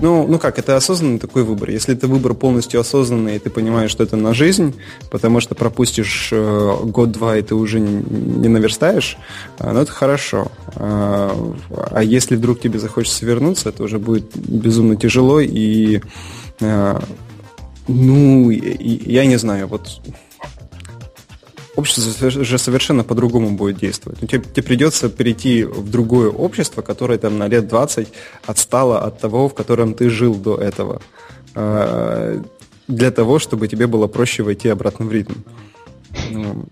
Ну, 0.00 0.26
ну 0.28 0.38
как, 0.38 0.58
это 0.58 0.76
осознанный 0.76 1.18
такой 1.18 1.42
выбор. 1.42 1.70
Если 1.70 1.94
это 1.94 2.06
выбор 2.06 2.34
полностью 2.34 2.80
осознанный, 2.80 3.36
и 3.36 3.38
ты 3.38 3.50
понимаешь, 3.50 3.90
что 3.90 4.04
это 4.04 4.16
на 4.16 4.34
жизнь, 4.34 4.74
потому 5.10 5.40
что 5.40 5.54
пропустишь 5.54 6.28
э, 6.32 6.76
год-два, 6.84 7.38
и 7.38 7.42
ты 7.42 7.54
уже 7.54 7.80
не 7.80 8.48
наверстаешь, 8.48 9.16
э, 9.58 9.72
ну 9.72 9.80
это 9.80 9.90
хорошо. 9.90 10.52
А, 10.76 11.34
а 11.90 12.02
если 12.02 12.36
вдруг 12.36 12.60
тебе 12.60 12.78
захочется 12.78 13.24
вернуться, 13.24 13.70
это 13.70 13.82
уже 13.82 13.98
будет 13.98 14.36
безумно 14.36 14.96
тяжело, 14.96 15.40
и 15.40 16.00
э, 16.60 17.00
ну, 17.88 18.50
я 18.50 19.26
не 19.26 19.36
знаю, 19.36 19.66
вот 19.68 20.00
общество 21.76 22.30
же 22.30 22.58
совершенно 22.58 23.04
по-другому 23.04 23.56
будет 23.56 23.78
действовать. 23.78 24.22
Ну, 24.22 24.28
тебе, 24.28 24.42
тебе 24.42 24.62
придется 24.62 25.08
перейти 25.08 25.64
в 25.64 25.90
другое 25.90 26.30
общество, 26.30 26.82
которое 26.82 27.18
там 27.18 27.38
на 27.38 27.48
лет 27.48 27.68
20 27.68 28.08
отстало 28.46 29.00
от 29.00 29.18
того, 29.18 29.48
в 29.48 29.54
котором 29.54 29.94
ты 29.94 30.10
жил 30.10 30.34
до 30.34 30.56
этого. 30.56 31.02
А, 31.54 32.42
для 32.88 33.10
того, 33.10 33.38
чтобы 33.38 33.68
тебе 33.68 33.86
было 33.86 34.06
проще 34.06 34.42
войти 34.42 34.68
обратно 34.68 35.06
в 35.06 35.12
ритм. 35.12 35.34
Ну, 36.30 36.66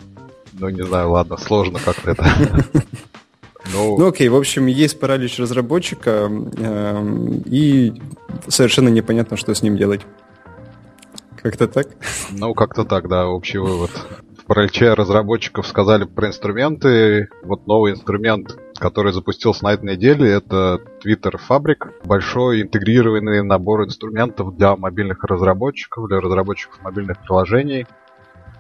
ну 0.53 0.69
не 0.69 0.85
знаю, 0.85 1.11
ладно, 1.11 1.37
сложно 1.37 1.79
как-то 1.85 2.11
это. 2.11 2.27
Ну, 3.73 3.97
ну 3.97 4.09
окей, 4.09 4.29
в 4.29 4.35
общем, 4.35 4.67
есть 4.67 4.99
паралич 4.99 5.39
разработчика, 5.39 6.29
э, 6.59 7.07
и 7.47 7.93
совершенно 8.49 8.89
непонятно, 8.89 9.37
что 9.37 9.55
с 9.55 9.63
ним 9.63 9.77
делать. 9.77 10.01
Как-то 11.41 11.69
так? 11.69 11.87
Ну, 12.33 12.55
как-то 12.55 12.85
так, 12.85 13.09
да, 13.09 13.29
общий 13.29 13.59
вывод 13.59 13.93
про 14.53 14.95
разработчиков 14.95 15.67
сказали 15.67 16.05
про 16.05 16.29
инструменты. 16.29 17.31
Вот 17.43 17.67
новый 17.67 17.93
инструмент, 17.93 18.55
который 18.75 19.11
запустился 19.15 19.65
на 19.65 19.73
этой 19.73 19.97
неделе, 19.97 20.31
это 20.31 20.79
Twitter 21.03 21.41
Fabric. 21.49 21.91
Большой 22.05 22.61
интегрированный 22.61 23.43
набор 23.43 23.85
инструментов 23.85 24.55
для 24.55 24.77
мобильных 24.77 25.25
разработчиков, 25.25 26.07
для 26.07 26.21
разработчиков 26.21 26.83
мобильных 26.83 27.23
приложений. 27.23 27.87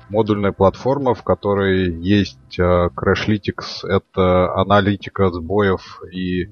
Модульная 0.08 0.52
платформа, 0.52 1.14
в 1.14 1.22
которой 1.22 1.92
есть 1.92 2.58
uh, 2.58 2.88
Crashlytics, 2.96 3.86
это 3.86 4.54
аналитика 4.54 5.30
сбоев 5.30 6.00
и 6.10 6.46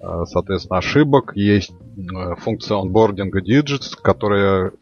uh, 0.00 0.24
соответственно, 0.24 0.78
ошибок. 0.78 1.32
Есть 1.34 1.72
uh, 1.72 2.36
функция 2.36 2.78
онбординга 2.78 3.40
Digits, 3.40 3.98
которая, 4.02 4.72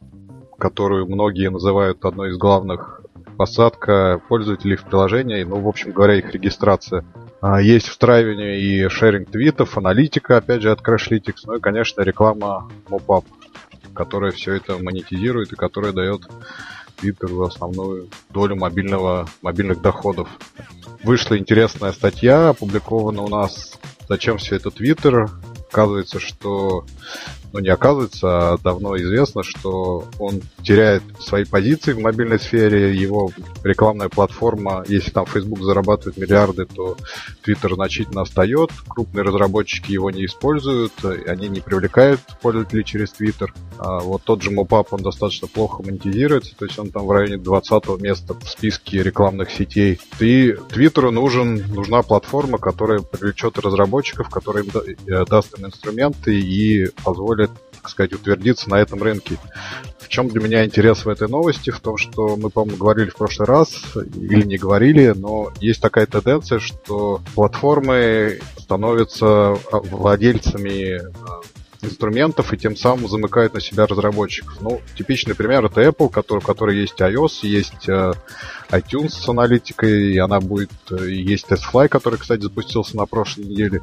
которую 0.59 1.07
многие 1.07 1.51
называют 1.51 2.05
одной 2.05 2.31
из 2.31 2.37
главных 2.37 3.00
посадка 3.41 4.21
пользователей 4.29 4.77
в 4.77 4.85
приложение, 4.85 5.47
ну, 5.47 5.63
в 5.63 5.67
общем 5.67 5.93
говоря, 5.93 6.17
их 6.17 6.31
регистрация. 6.31 7.07
А, 7.41 7.59
есть 7.59 7.89
встраивание 7.89 8.61
и 8.61 8.87
шеринг 8.91 9.31
твитов, 9.31 9.79
аналитика, 9.79 10.37
опять 10.37 10.61
же, 10.61 10.71
от 10.71 10.83
Crashlytics, 10.83 11.45
ну 11.47 11.55
и, 11.55 11.61
конечно, 11.61 12.03
реклама 12.03 12.71
Mopap, 12.91 13.25
которая 13.95 14.33
все 14.33 14.57
это 14.57 14.77
монетизирует 14.77 15.55
и 15.55 15.57
которая 15.57 15.93
дает 15.93 16.29
Твиттеру 16.97 17.45
основную 17.45 18.11
долю 18.29 18.57
мобильного, 18.57 19.27
мобильных 19.41 19.81
доходов. 19.81 20.29
Вышла 21.03 21.39
интересная 21.39 21.93
статья, 21.93 22.51
опубликована 22.51 23.23
у 23.23 23.29
нас 23.29 23.79
«Зачем 24.07 24.37
все 24.37 24.57
это 24.57 24.71
Твиттер?». 24.71 25.31
Оказывается, 25.71 26.21
что 26.21 26.85
ну 27.53 27.61
не 27.61 27.69
оказывается, 27.69 28.53
а 28.53 28.59
давно 28.59 28.97
известно, 28.97 29.43
что 29.43 30.05
он 30.19 30.41
теряет 30.63 31.03
свои 31.19 31.45
позиции 31.45 31.93
в 31.93 32.01
мобильной 32.01 32.39
сфере, 32.39 32.95
его 32.95 33.31
рекламная 33.65 34.09
платформа, 34.09 34.85
если 34.87 35.11
там 35.11 35.27
Facebook 35.27 35.63
зарабатывает 35.63 36.17
миллиарды, 36.17 36.67
то 36.67 36.97
Twitter 37.45 37.75
значительно 37.75 38.23
остает, 38.23 38.71
крупные 38.89 39.25
разработчики 39.25 39.93
его 39.93 40.11
не 40.11 40.27
используют, 40.27 40.93
они 41.27 41.49
не 41.49 41.61
привлекают 41.61 42.21
пользователей 42.41 42.85
через 42.85 43.13
Twitter. 43.13 43.49
А 43.79 44.01
вот 44.01 44.23
тот 44.25 44.43
же 44.43 44.51
Mopap, 44.51 44.89
он 44.91 45.03
достаточно 45.03 45.49
плохо 45.49 45.83
монетизируется, 45.83 46.55
то 46.57 46.67
есть 46.67 46.79
он 46.79 46.91
там 46.91 47.07
в 47.07 47.11
районе 47.13 47.39
20 47.39 48.01
места 48.01 48.35
в 48.35 48.49
списке 48.49 49.03
рекламных 49.03 49.51
сетей. 49.51 49.99
И 50.21 50.55
Твиттеру 50.69 51.11
нужен, 51.11 51.65
нужна 51.75 52.03
платформа, 52.03 52.59
которая 52.59 53.01
привлечет 53.01 53.59
разработчиков, 53.59 54.29
которая 54.29 54.65
им 54.65 54.71
э, 55.07 55.25
даст 55.25 55.59
им 55.59 55.67
инструменты 55.67 56.39
и 56.39 56.89
позволит, 57.05 57.40
так 57.81 57.91
сказать, 57.91 58.13
утвердиться 58.13 58.69
на 58.69 58.77
этом 58.77 59.03
рынке. 59.03 59.39
В 59.99 60.09
чем 60.09 60.29
для 60.29 60.41
меня 60.41 60.65
интерес 60.65 61.05
в 61.05 61.09
этой 61.09 61.29
новости? 61.29 61.71
В 61.71 61.81
том, 61.81 61.97
что 61.97 62.37
мы, 62.37 62.51
по-моему, 62.51 62.79
говорили 62.79 63.11
в 63.11 63.17
прошлый 63.17 63.47
раз, 63.47 63.83
или 63.95 64.45
не 64.45 64.59
говорили, 64.59 65.15
но 65.17 65.53
есть 65.61 65.81
такая 65.81 66.07
тенденция, 66.07 66.59
что 66.59 67.21
платформы 67.35 68.41
становятся 68.59 69.57
владельцами 69.73 71.01
а, 71.27 71.41
инструментов 71.83 72.53
и 72.53 72.57
тем 72.57 72.77
самым 72.77 73.09
замыкают 73.09 73.55
на 73.55 73.61
себя 73.61 73.87
разработчиков. 73.87 74.61
Ну, 74.61 74.81
типичный 74.97 75.35
пример 75.35 75.65
это 75.65 75.83
Apple, 75.83 76.11
который, 76.11 76.41
которой 76.41 76.79
есть 76.79 77.01
iOS, 77.01 77.41
есть 77.43 77.89
э, 77.89 78.13
iTunes 78.71 79.11
с 79.11 79.29
аналитикой, 79.29 80.13
и 80.13 80.19
она 80.19 80.41
будет, 80.41 80.71
э, 80.91 81.11
есть 81.11 81.47
TestFly, 81.49 81.89
который, 81.89 82.19
кстати, 82.19 82.43
запустился 82.43 82.97
на 82.97 83.07
прошлой 83.07 83.45
неделе. 83.45 83.83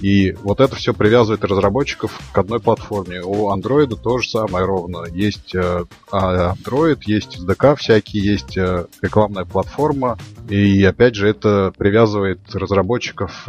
И 0.00 0.32
вот 0.42 0.60
это 0.60 0.76
все 0.76 0.94
привязывает 0.94 1.44
разработчиков 1.44 2.18
к 2.32 2.38
одной 2.38 2.60
платформе. 2.60 3.22
У 3.22 3.52
Android 3.54 3.98
то 4.00 4.18
же 4.18 4.28
самое 4.28 4.64
ровно. 4.64 5.04
Есть 5.10 5.54
э, 5.54 5.84
а, 6.10 6.54
Android, 6.54 7.00
есть 7.06 7.38
SDK 7.38 7.76
всякие, 7.76 8.24
есть 8.24 8.56
э, 8.56 8.86
рекламная 9.02 9.44
платформа. 9.44 10.18
И 10.48 10.82
опять 10.84 11.16
же 11.16 11.28
это 11.28 11.72
привязывает 11.76 12.40
разработчиков 12.54 13.46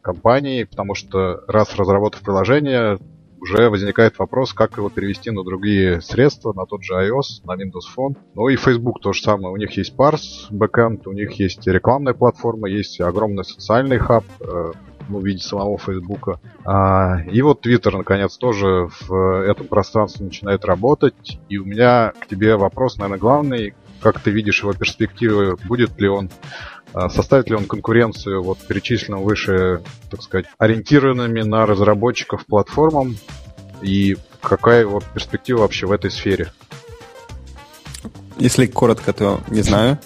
компании, 0.00 0.64
потому 0.64 0.94
что 0.94 1.42
раз 1.48 1.74
разработав 1.76 2.20
приложение, 2.22 2.98
уже 3.40 3.70
возникает 3.70 4.18
вопрос, 4.18 4.52
как 4.52 4.76
его 4.76 4.90
перевести 4.90 5.30
на 5.30 5.44
другие 5.44 6.00
средства, 6.00 6.52
на 6.52 6.66
тот 6.66 6.82
же 6.82 6.94
iOS, 6.94 7.44
на 7.44 7.52
Windows 7.52 7.86
Phone. 7.96 8.16
Ну 8.34 8.48
и 8.48 8.56
Facebook 8.56 9.00
то 9.00 9.12
же 9.12 9.22
самое. 9.22 9.52
У 9.52 9.56
них 9.56 9.70
есть 9.76 9.94
Parse, 9.96 10.50
backend, 10.50 11.02
у 11.06 11.12
них 11.12 11.32
есть 11.32 11.66
рекламная 11.66 12.14
платформа, 12.14 12.68
есть 12.68 13.00
огромный 13.00 13.44
социальный 13.44 13.98
хаб, 13.98 14.24
ну, 15.08 15.20
в 15.20 15.24
виде 15.24 15.40
самого 15.40 15.78
Фейсбука. 15.78 16.40
А, 16.64 17.22
и 17.30 17.40
вот 17.42 17.62
Твиттер, 17.62 17.96
наконец, 17.96 18.36
тоже 18.36 18.88
в 19.00 19.42
этом 19.42 19.66
пространстве 19.66 20.26
начинает 20.26 20.64
работать. 20.64 21.38
И 21.48 21.58
у 21.58 21.64
меня 21.64 22.12
к 22.18 22.26
тебе 22.26 22.56
вопрос, 22.56 22.98
наверное, 22.98 23.18
главный. 23.18 23.74
Как 24.00 24.20
ты 24.20 24.30
видишь 24.30 24.62
его 24.62 24.72
перспективы? 24.74 25.56
Будет 25.66 25.98
ли 26.00 26.08
он 26.08 26.30
составит 26.92 27.48
ли 27.48 27.56
он 27.56 27.66
конкуренцию 27.66 28.42
вот 28.42 28.58
перечисленным 28.58 29.22
выше, 29.22 29.82
так 30.10 30.22
сказать, 30.22 30.46
ориентированными 30.58 31.42
на 31.42 31.66
разработчиков 31.66 32.46
платформам 32.46 33.16
и 33.82 34.16
какая 34.40 34.80
его 34.80 35.02
перспектива 35.14 35.60
вообще 35.60 35.86
в 35.86 35.92
этой 35.92 36.10
сфере? 36.10 36.52
Если 38.38 38.66
коротко, 38.66 39.12
то 39.12 39.40
не 39.48 39.62
знаю. 39.62 39.98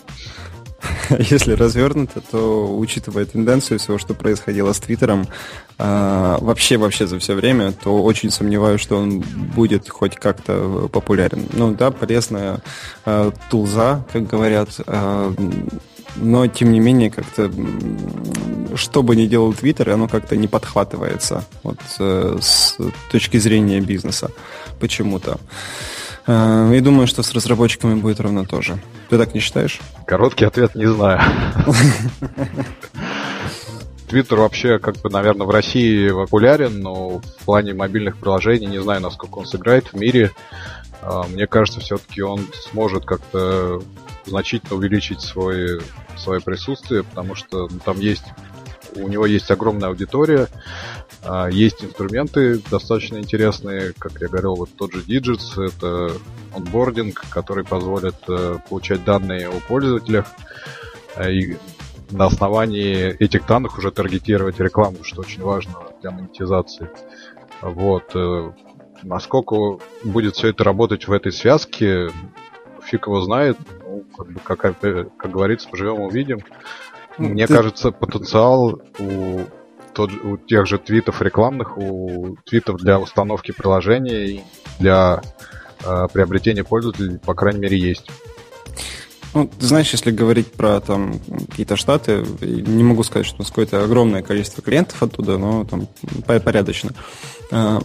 Если 1.10 1.52
развернуто, 1.52 2.20
то 2.20 2.76
учитывая 2.76 3.24
тенденцию 3.24 3.78
всего, 3.78 3.98
что 3.98 4.14
происходило 4.14 4.72
с 4.72 4.80
Твиттером, 4.80 5.26
а, 5.78 6.38
вообще 6.40 6.76
вообще 6.76 7.06
за 7.06 7.18
все 7.18 7.34
время, 7.34 7.72
то 7.72 8.02
очень 8.02 8.30
сомневаюсь, 8.30 8.80
что 8.80 8.96
он 8.96 9.20
будет 9.20 9.88
хоть 9.88 10.16
как-то 10.16 10.88
популярен. 10.92 11.46
Ну 11.52 11.74
да, 11.74 11.90
полезная 11.90 12.60
а, 13.04 13.32
тулза, 13.50 14.04
как 14.12 14.26
говорят, 14.26 14.68
а, 14.86 15.32
но 16.16 16.46
тем 16.46 16.72
не 16.72 16.80
менее 16.80 17.10
как-то 17.10 17.50
что 18.74 19.02
бы 19.02 19.16
ни 19.16 19.26
делал 19.26 19.52
Твиттер, 19.52 19.90
оно 19.90 20.08
как-то 20.08 20.36
не 20.36 20.48
подхватывается 20.48 21.44
вот, 21.62 21.78
э, 21.98 22.38
с 22.40 22.78
точки 23.10 23.36
зрения 23.36 23.80
бизнеса 23.80 24.30
почему-то. 24.80 25.38
И 26.26 26.80
думаю, 26.80 27.08
что 27.08 27.22
с 27.24 27.32
разработчиками 27.32 27.94
будет 27.94 28.20
ровно 28.20 28.44
то 28.44 28.62
же. 28.62 28.78
Ты 29.10 29.18
так 29.18 29.34
не 29.34 29.40
считаешь? 29.40 29.80
Короткий 30.06 30.44
ответ 30.44 30.76
не 30.76 30.86
знаю. 30.86 31.20
Твиттер 34.08 34.38
вообще, 34.38 34.78
как 34.78 34.98
бы, 34.98 35.10
наверное, 35.10 35.46
в 35.46 35.50
России 35.50 36.10
популярен, 36.10 36.80
но 36.80 37.18
в 37.18 37.44
плане 37.44 37.74
мобильных 37.74 38.18
приложений 38.18 38.66
не 38.66 38.80
знаю, 38.80 39.00
насколько 39.00 39.38
он 39.38 39.46
сыграет 39.46 39.88
в 39.88 39.94
мире. 39.94 40.30
А, 41.00 41.24
мне 41.24 41.46
кажется, 41.46 41.80
все-таки 41.80 42.22
он 42.22 42.46
сможет 42.70 43.04
как-то 43.04 43.82
значительно 44.26 44.76
увеличить 44.76 45.20
свой, 45.20 45.80
свое 46.16 46.40
присутствие, 46.40 47.04
потому 47.04 47.34
что 47.34 47.68
ну, 47.68 47.78
там 47.84 47.98
есть 48.00 48.24
у 48.96 49.08
него 49.08 49.26
есть 49.26 49.50
огромная 49.50 49.88
аудитория, 49.88 50.48
а, 51.24 51.48
есть 51.48 51.84
инструменты 51.84 52.60
достаточно 52.70 53.18
интересные, 53.18 53.92
как 53.98 54.20
я 54.20 54.28
говорил, 54.28 54.54
вот 54.54 54.70
тот 54.76 54.92
же 54.92 55.00
Digits, 55.00 55.60
это 55.60 56.14
онбординг, 56.54 57.24
который 57.30 57.64
позволит 57.64 58.16
э, 58.28 58.58
получать 58.68 59.04
данные 59.04 59.48
о 59.48 59.60
пользователях 59.68 60.26
э, 61.16 61.32
и 61.32 61.56
на 62.10 62.26
основании 62.26 63.16
этих 63.18 63.46
данных 63.46 63.78
уже 63.78 63.90
таргетировать 63.90 64.60
рекламу, 64.60 64.98
что 65.02 65.22
очень 65.22 65.42
важно 65.42 65.74
для 66.02 66.10
монетизации. 66.10 66.90
Вот. 67.62 68.10
Э, 68.14 68.52
насколько 69.02 69.78
будет 70.04 70.34
все 70.34 70.48
это 70.48 70.64
работать 70.64 71.08
в 71.08 71.12
этой 71.12 71.32
связке, 71.32 72.10
фиг 72.84 73.06
его 73.06 73.22
знает. 73.22 73.56
Как, 74.16 74.26
бы, 74.26 74.40
как, 74.40 74.60
как 74.60 75.30
говорится, 75.30 75.68
поживем 75.68 76.00
увидим. 76.00 76.40
Ну, 77.18 77.28
Мне 77.28 77.46
Ты... 77.46 77.54
кажется, 77.54 77.90
потенциал 77.92 78.80
у 78.98 79.40
тот, 79.92 80.10
у 80.24 80.36
тех 80.36 80.66
же 80.66 80.78
твитов 80.78 81.20
рекламных, 81.22 81.76
у 81.76 82.36
твитов 82.44 82.78
для 82.78 82.98
установки 82.98 83.52
приложений, 83.52 84.42
для 84.78 85.22
э, 85.84 86.06
приобретения 86.12 86.64
пользователей, 86.64 87.18
по 87.18 87.34
крайней 87.34 87.60
мере, 87.60 87.78
есть. 87.78 88.10
Ну, 89.34 89.48
ты 89.48 89.66
знаешь, 89.66 89.90
если 89.92 90.10
говорить 90.10 90.52
про 90.52 90.80
там 90.80 91.18
какие-то 91.48 91.76
штаты, 91.76 92.24
не 92.40 92.84
могу 92.84 93.02
сказать, 93.02 93.26
что 93.26 93.36
у 93.36 93.38
нас 93.40 93.48
какое-то 93.48 93.82
огромное 93.82 94.22
количество 94.22 94.62
клиентов 94.62 95.02
оттуда, 95.02 95.38
но 95.38 95.64
там 95.64 95.88
порядочно. 96.26 96.90
А, 97.50 97.80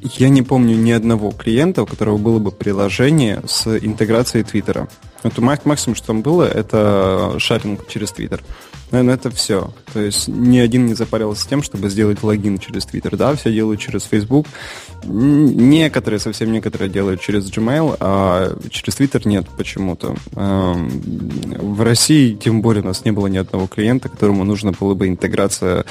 я 0.00 0.28
не 0.28 0.42
помню 0.42 0.76
ни 0.76 0.92
одного 0.92 1.32
клиента, 1.32 1.82
у 1.82 1.86
которого 1.86 2.18
было 2.18 2.38
бы 2.38 2.52
приложение 2.52 3.42
с 3.46 3.66
интеграцией 3.66 4.44
Твиттера. 4.44 4.88
Вот 5.24 5.38
максимум, 5.38 5.96
что 5.96 6.08
там 6.08 6.20
было, 6.20 6.44
это 6.44 7.36
шаринг 7.38 7.88
через 7.88 8.12
Твиттер. 8.12 8.42
Наверное, 8.90 9.14
это 9.14 9.30
все. 9.30 9.72
То 9.92 10.00
есть 10.00 10.28
ни 10.28 10.58
один 10.58 10.86
не 10.86 10.94
запарился 10.94 11.48
тем, 11.48 11.62
чтобы 11.62 11.88
сделать 11.88 12.22
логин 12.22 12.58
через 12.58 12.86
Twitter. 12.86 13.16
Да, 13.16 13.34
все 13.34 13.52
делают 13.52 13.80
через 13.80 14.04
Facebook. 14.04 14.46
Некоторые, 15.02 16.20
совсем 16.20 16.52
некоторые 16.52 16.90
делают 16.90 17.20
через 17.22 17.50
Gmail, 17.50 17.96
а 17.98 18.56
через 18.70 19.00
Twitter 19.00 19.26
нет 19.26 19.46
почему-то. 19.56 20.14
Эм, 20.36 20.88
в 21.58 21.82
России, 21.82 22.34
тем 22.34 22.60
более, 22.60 22.82
у 22.82 22.86
нас 22.86 23.04
не 23.04 23.10
было 23.10 23.26
ни 23.26 23.38
одного 23.38 23.66
клиента, 23.66 24.10
которому 24.10 24.44
нужно 24.44 24.72
было 24.72 24.94
бы 24.94 25.08
интеграция 25.08 25.84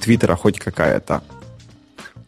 Твиттера 0.00 0.34
хоть 0.36 0.58
какая-то. 0.58 1.22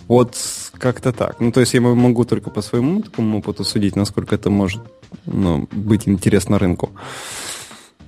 Вот 0.07 0.37
как-то 0.79 1.13
так. 1.13 1.41
Ну, 1.41 1.51
то 1.51 1.61
есть 1.61 1.73
я 1.73 1.81
могу 1.81 2.25
только 2.25 2.51
по 2.51 2.61
своему 2.61 3.01
такому 3.01 3.39
опыту 3.39 3.65
судить, 3.65 3.97
насколько 3.97 4.35
это 4.35 4.51
может 4.51 4.83
ну, 5.27 5.69
быть 5.73 6.09
интересно 6.09 6.59
рынку. 6.59 6.91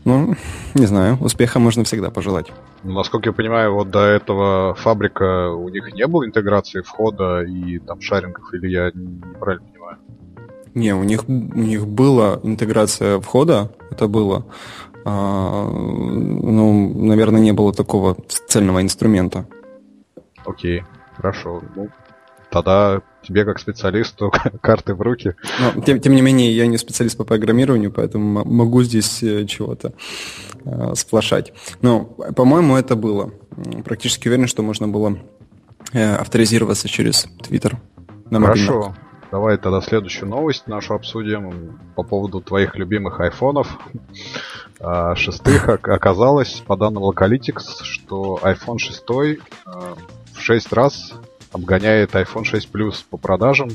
Ну, 0.05 0.37
не 0.75 0.87
знаю, 0.87 1.19
успеха 1.21 1.59
можно 1.59 1.83
всегда 1.83 2.11
пожелать. 2.11 2.53
Насколько 2.85 3.31
я 3.31 3.33
понимаю, 3.33 3.75
вот 3.75 3.91
до 3.91 4.05
этого 4.05 4.75
фабрика, 4.75 5.51
у 5.51 5.69
них 5.69 5.93
не 5.93 6.07
было 6.07 6.25
интеграции 6.25 6.81
входа 6.83 7.43
и 7.43 7.81
там 7.81 8.01
шарингов, 8.01 8.55
или 8.55 8.69
я 8.69 8.93
неправильно 8.95 9.67
понимаю? 9.67 9.99
Не, 10.75 10.95
у 10.95 11.03
них, 11.03 11.29
у 11.29 11.33
них 11.33 11.89
была 11.89 12.39
интеграция 12.45 13.19
входа, 13.19 13.73
это 13.91 14.07
было. 14.07 14.45
А, 15.05 15.69
ну, 15.69 16.93
наверное, 16.95 17.41
не 17.41 17.53
было 17.53 17.73
такого 17.73 18.17
цельного 18.49 18.83
инструмента. 18.83 19.47
Окей, 20.45 20.85
хорошо. 21.17 21.63
Ну, 21.75 21.89
тогда 22.63 23.03
тебе 23.23 23.45
как 23.45 23.59
специалисту 23.59 24.33
карты 24.61 24.95
в 24.95 25.01
руки. 25.01 25.35
Но, 25.61 25.83
тем, 25.83 26.01
тем 26.01 26.15
не 26.15 26.23
менее, 26.23 26.55
я 26.55 26.67
не 26.67 26.79
специалист 26.79 27.17
по 27.17 27.25
программированию, 27.25 27.93
поэтому 27.93 28.45
могу 28.45 28.83
здесь 28.83 29.23
э, 29.23 29.45
чего-то 29.47 29.93
э, 30.65 30.95
сплошать. 30.95 31.53
Но, 31.83 32.05
по-моему, 32.05 32.77
это 32.77 32.97
было. 32.97 33.33
Практически 33.85 34.29
уверен, 34.29 34.47
что 34.47 34.63
можно 34.63 34.89
было 34.89 35.19
э, 35.93 36.15
авторизироваться 36.15 36.89
через 36.89 37.27
Twitter. 37.43 37.77
Хорошо. 38.31 38.95
Давай 39.31 39.57
тогда 39.59 39.81
следующую 39.81 40.29
новость 40.29 40.67
нашу 40.67 40.95
обсудим 40.95 41.79
по 41.95 42.03
поводу 42.03 42.41
твоих 42.41 42.77
любимых 42.77 43.21
айфонов. 43.21 43.79
А, 44.81 45.15
шестых 45.17 45.69
оказалось, 45.83 46.63
по 46.67 46.77
данным 46.77 47.05
Localytics, 47.05 47.83
что 47.83 48.39
iPhone 48.43 48.79
6 48.79 49.05
э, 49.11 49.37
в 50.33 50.41
6 50.41 50.73
раз 50.73 51.15
обгоняет 51.57 52.15
iPhone 52.15 52.45
6 52.45 52.71
Plus 52.71 53.05
по 53.09 53.17
продажам. 53.17 53.71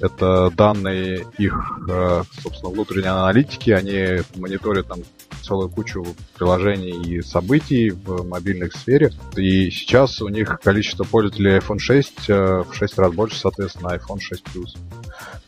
Это 0.00 0.50
данные 0.50 1.26
их, 1.38 1.54
э, 1.88 2.22
собственно, 2.42 2.72
внутренней 2.72 3.08
аналитики. 3.08 3.70
Они 3.70 4.22
мониторят 4.36 4.86
там 4.86 5.00
целую 5.42 5.70
кучу 5.70 6.04
приложений 6.36 7.02
и 7.02 7.22
событий 7.22 7.90
в 7.90 8.24
мобильной 8.28 8.70
сфере. 8.70 9.10
И 9.36 9.70
сейчас 9.70 10.20
у 10.20 10.28
них 10.28 10.60
количество 10.62 11.04
пользователей 11.04 11.58
iPhone 11.58 11.78
6 11.78 12.28
э, 12.28 12.62
в 12.68 12.74
6 12.74 12.98
раз 12.98 13.12
больше, 13.12 13.38
соответственно, 13.38 13.96
iPhone 13.96 14.20
6 14.20 14.44
Plus. 14.54 14.76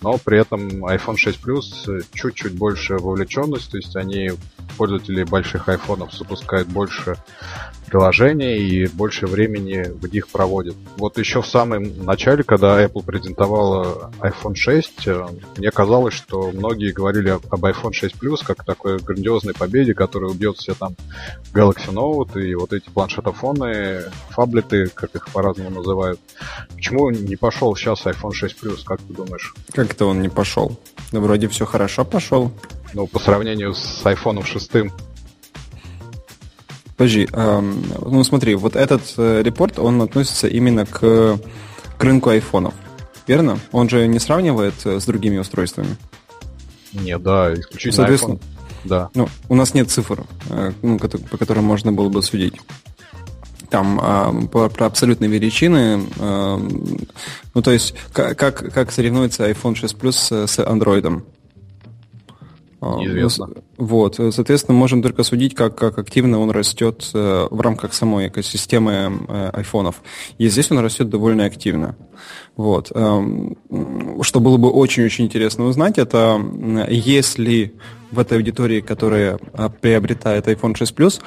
Но 0.00 0.18
при 0.18 0.40
этом 0.40 0.84
iPhone 0.86 1.16
6 1.16 1.40
Plus 1.44 2.04
чуть-чуть 2.12 2.54
больше 2.54 2.96
вовлеченность, 2.96 3.70
то 3.70 3.76
есть 3.76 3.96
они 3.96 4.30
пользователи 4.76 5.24
больших 5.24 5.68
айфонов 5.68 6.14
запускают 6.14 6.68
больше 6.68 7.16
приложений 7.90 8.58
и 8.58 8.86
больше 8.86 9.26
времени 9.26 9.82
в 9.82 10.06
них 10.12 10.28
проводят. 10.28 10.76
Вот 10.96 11.18
еще 11.18 11.42
в 11.42 11.46
самом 11.46 12.04
начале, 12.04 12.44
когда 12.44 12.82
Apple 12.82 13.04
презентовала 13.04 14.12
iPhone 14.20 14.54
6, 14.54 15.08
э, 15.08 15.26
мне 15.56 15.70
казалось, 15.70 16.14
что 16.14 16.52
многие 16.52 16.92
говорили 16.92 17.30
об 17.30 17.64
iPhone 17.64 17.92
6 17.92 18.14
Plus 18.14 18.44
как 18.44 18.64
такой 18.64 18.98
грандиозной 18.98 19.54
победе, 19.54 19.92
которая 19.92 20.30
убьет 20.30 20.56
все 20.58 20.74
там 20.74 20.94
Galaxy 21.52 21.92
Note 21.92 22.40
и 22.40 22.54
вот 22.54 22.72
эти 22.72 22.88
планшетофоны, 22.90 24.04
фаблеты, 24.30 24.86
как 24.94 25.14
их 25.16 25.28
по-разному 25.28 25.70
называют. 25.70 26.20
Почему 26.74 27.10
не 27.10 27.36
пошел 27.36 27.74
сейчас 27.74 28.06
iPhone 28.06 28.32
6 28.32 28.56
Plus, 28.62 28.84
как 28.84 29.00
ты 29.00 29.12
думаешь? 29.12 29.52
Как 29.72 29.92
это 29.92 30.06
он 30.06 30.20
не 30.22 30.28
пошел? 30.28 30.78
Да 31.12 31.20
вроде 31.20 31.48
все 31.48 31.66
хорошо 31.66 32.04
пошел. 32.04 32.52
Ну, 32.92 33.06
по 33.06 33.18
сравнению 33.18 33.74
с 33.74 34.02
iPhone 34.04 34.44
6. 34.44 34.92
Подожди, 36.96 37.28
эм, 37.32 37.82
ну 38.04 38.22
смотри, 38.24 38.54
вот 38.56 38.76
этот 38.76 39.14
э, 39.16 39.42
репорт, 39.42 39.78
он 39.78 40.02
относится 40.02 40.48
именно 40.48 40.84
к, 40.84 41.38
к 41.96 42.04
рынку 42.04 42.28
айфонов, 42.28 42.74
верно? 43.26 43.58
Он 43.72 43.88
же 43.88 44.06
не 44.06 44.18
сравнивает 44.18 44.74
э, 44.84 45.00
с 45.00 45.06
другими 45.06 45.38
устройствами. 45.38 45.96
Не, 46.92 47.16
да, 47.16 47.54
исключительно 47.54 47.92
Соответственно, 47.94 48.34
iPhone. 48.34 48.42
Да. 48.84 49.10
Ну, 49.14 49.28
у 49.48 49.54
нас 49.54 49.72
нет 49.72 49.90
цифр, 49.90 50.24
э, 50.50 50.72
ну, 50.82 50.98
по 50.98 51.38
которым 51.38 51.64
можно 51.64 51.90
было 51.90 52.10
бы 52.10 52.22
судить. 52.22 52.54
Там 53.70 54.00
э, 54.02 54.46
про, 54.48 54.68
про 54.68 54.86
абсолютные 54.86 55.30
величины, 55.30 56.02
э, 56.18 56.58
ну, 57.54 57.62
то 57.62 57.70
есть, 57.70 57.94
как, 58.12 58.36
как 58.36 58.90
соревнуется 58.92 59.48
iPhone 59.48 59.74
6 59.74 59.94
Plus 59.96 60.46
с 60.46 60.58
Android. 60.58 61.22
А, 62.80 62.96
Неизвестно. 62.96 63.48
Вот, 63.76 64.16
соответственно, 64.16 64.76
можем 64.76 65.02
только 65.02 65.22
судить, 65.22 65.54
как, 65.54 65.76
как 65.76 65.98
активно 65.98 66.38
он 66.40 66.50
растет 66.50 67.10
э, 67.12 67.48
в 67.50 67.60
рамках 67.60 67.92
самой 67.92 68.28
экосистемы 68.28 69.20
э, 69.28 69.50
айфонов. 69.52 70.02
И 70.38 70.48
здесь 70.48 70.70
он 70.70 70.78
растет 70.78 71.10
довольно 71.10 71.44
активно. 71.44 71.94
Вот. 72.56 72.90
Эм, 72.94 73.56
что 74.22 74.40
было 74.40 74.56
бы 74.56 74.70
очень-очень 74.70 75.26
интересно 75.26 75.64
узнать, 75.66 75.98
это 75.98 76.40
если 76.88 77.74
в 78.10 78.18
этой 78.18 78.38
аудитории, 78.38 78.80
которая 78.80 79.38
э, 79.52 79.68
приобретает 79.80 80.48
iPhone 80.48 80.76
6 80.76 80.94
Plus, 80.94 81.20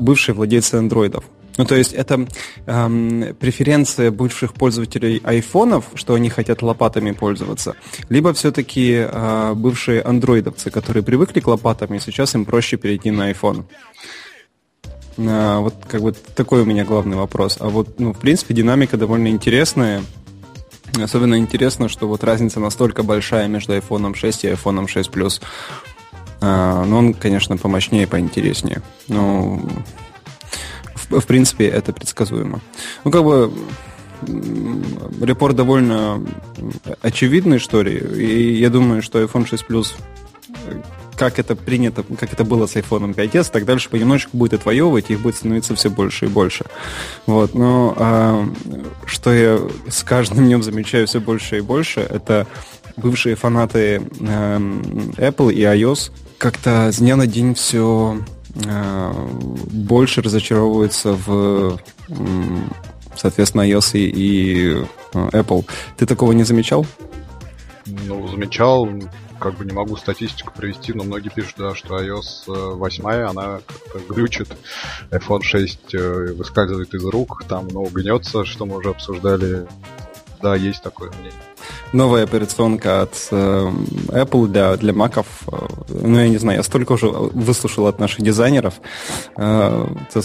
бывшие 0.00 0.34
владельцы 0.34 0.76
андроидов. 0.76 1.24
Ну, 1.56 1.64
то 1.64 1.76
есть 1.76 1.92
это 1.92 2.26
эм, 2.66 3.36
преференция 3.38 4.10
бывших 4.10 4.54
пользователей 4.54 5.20
айфонов, 5.22 5.86
что 5.94 6.14
они 6.14 6.28
хотят 6.28 6.62
лопатами 6.62 7.12
пользоваться, 7.12 7.76
либо 8.08 8.32
все-таки 8.32 9.06
э, 9.08 9.52
бывшие 9.54 10.02
андроидовцы, 10.02 10.70
которые 10.70 11.04
привыкли 11.04 11.40
к 11.40 11.46
лопатам, 11.46 11.94
и 11.94 12.00
сейчас 12.00 12.34
им 12.34 12.44
проще 12.44 12.76
перейти 12.76 13.10
на 13.10 13.30
iPhone. 13.30 13.64
А, 15.16 15.60
вот 15.60 15.74
как 15.88 16.02
бы 16.02 16.12
такой 16.12 16.62
у 16.62 16.64
меня 16.64 16.84
главный 16.84 17.16
вопрос. 17.16 17.58
А 17.60 17.68
вот, 17.68 18.00
ну, 18.00 18.12
в 18.12 18.18
принципе, 18.18 18.54
динамика 18.54 18.96
довольно 18.96 19.28
интересная. 19.28 20.02
Особенно 21.02 21.38
интересно, 21.38 21.88
что 21.88 22.06
вот 22.06 22.24
разница 22.24 22.60
настолько 22.60 23.02
большая 23.02 23.48
между 23.48 23.74
iPhone 23.74 24.14
6 24.14 24.44
и 24.44 24.48
iPhone 24.48 24.86
6 24.86 25.10
Plus. 25.10 25.42
А, 26.40 26.84
но 26.84 26.98
он, 26.98 27.14
конечно, 27.14 27.56
помощнее 27.56 28.04
и 28.04 28.06
поинтереснее. 28.06 28.82
Ну, 29.08 29.68
в, 30.94 31.20
в 31.20 31.26
принципе, 31.26 31.66
это 31.66 31.92
предсказуемо. 31.92 32.60
Ну, 33.04 33.10
как 33.10 33.24
бы 33.24 33.52
репорт 35.20 35.56
довольно 35.56 36.24
очевидный, 37.02 37.58
что 37.58 37.82
ли, 37.82 37.98
и 37.98 38.58
я 38.58 38.70
думаю, 38.70 39.02
что 39.02 39.22
iPhone 39.22 39.46
6 39.46 39.64
Plus 39.68 39.94
как 41.16 41.38
это 41.38 41.56
принято, 41.56 42.02
как 42.02 42.32
это 42.32 42.44
было 42.44 42.66
с 42.66 42.76
iPhone 42.76 43.14
5s, 43.14 43.50
так 43.50 43.64
дальше 43.64 43.90
понемножечку 43.90 44.36
будет 44.36 44.54
отвоевывать, 44.54 45.10
их 45.10 45.20
будет 45.20 45.36
становиться 45.36 45.74
все 45.74 45.90
больше 45.90 46.26
и 46.26 46.28
больше. 46.28 46.64
Вот. 47.26 47.54
Но 47.54 47.94
а, 47.96 48.48
что 49.06 49.32
я 49.32 49.58
с 49.88 50.02
каждым 50.02 50.46
днем 50.46 50.62
замечаю 50.62 51.06
все 51.06 51.20
больше 51.20 51.58
и 51.58 51.60
больше, 51.60 52.00
это 52.00 52.46
бывшие 52.96 53.36
фанаты 53.36 54.02
а, 54.20 54.58
Apple 54.58 55.52
и 55.52 55.62
iOS 55.62 56.10
как-то 56.38 56.90
с 56.92 56.98
дня 56.98 57.16
на 57.16 57.26
день 57.26 57.54
все 57.54 58.18
Э, 58.66 59.12
больше 59.72 60.22
разочаровывается 60.22 61.12
в, 61.12 61.78
соответственно, 63.16 63.68
iOS 63.68 63.98
и, 63.98 64.08
и 64.08 64.86
э, 65.12 65.28
Apple. 65.32 65.64
Ты 65.96 66.06
такого 66.06 66.32
не 66.32 66.44
замечал? 66.44 66.86
Ну, 67.86 68.28
замечал, 68.28 68.88
как 69.38 69.56
бы 69.56 69.64
не 69.64 69.72
могу 69.72 69.96
статистику 69.96 70.52
привести, 70.52 70.92
но 70.92 71.04
многие 71.04 71.28
пишут, 71.28 71.54
да, 71.58 71.74
что 71.74 71.98
iOS 72.00 72.74
8, 72.74 73.08
э, 73.08 73.24
она 73.24 73.60
как-то 73.66 74.14
глючит, 74.14 74.48
iPhone 75.10 75.42
6 75.42 75.94
выскальзывает 76.36 76.94
из 76.94 77.04
рук, 77.04 77.44
там, 77.48 77.68
ну, 77.68 77.84
гнется, 77.86 78.44
что 78.44 78.66
мы 78.66 78.76
уже 78.76 78.90
обсуждали. 78.90 79.66
Да, 80.42 80.56
есть 80.56 80.82
такое 80.82 81.10
мнение. 81.10 81.32
новая 81.94 82.24
операционка 82.24 83.02
от 83.02 83.28
э, 83.30 83.72
Apple 84.08 84.48
для, 84.48 84.76
для 84.76 84.92
Mac. 84.92 85.24
Э, 85.46 85.56
ну, 85.88 86.18
я 86.18 86.28
не 86.28 86.36
знаю, 86.36 86.58
я 86.58 86.62
столько 86.62 86.92
уже 86.92 87.06
выслушал 87.06 87.86
от 87.86 87.98
наших 87.98 88.20
дизайнеров. 88.20 88.74
Э, 89.36 89.86
это 90.10 90.22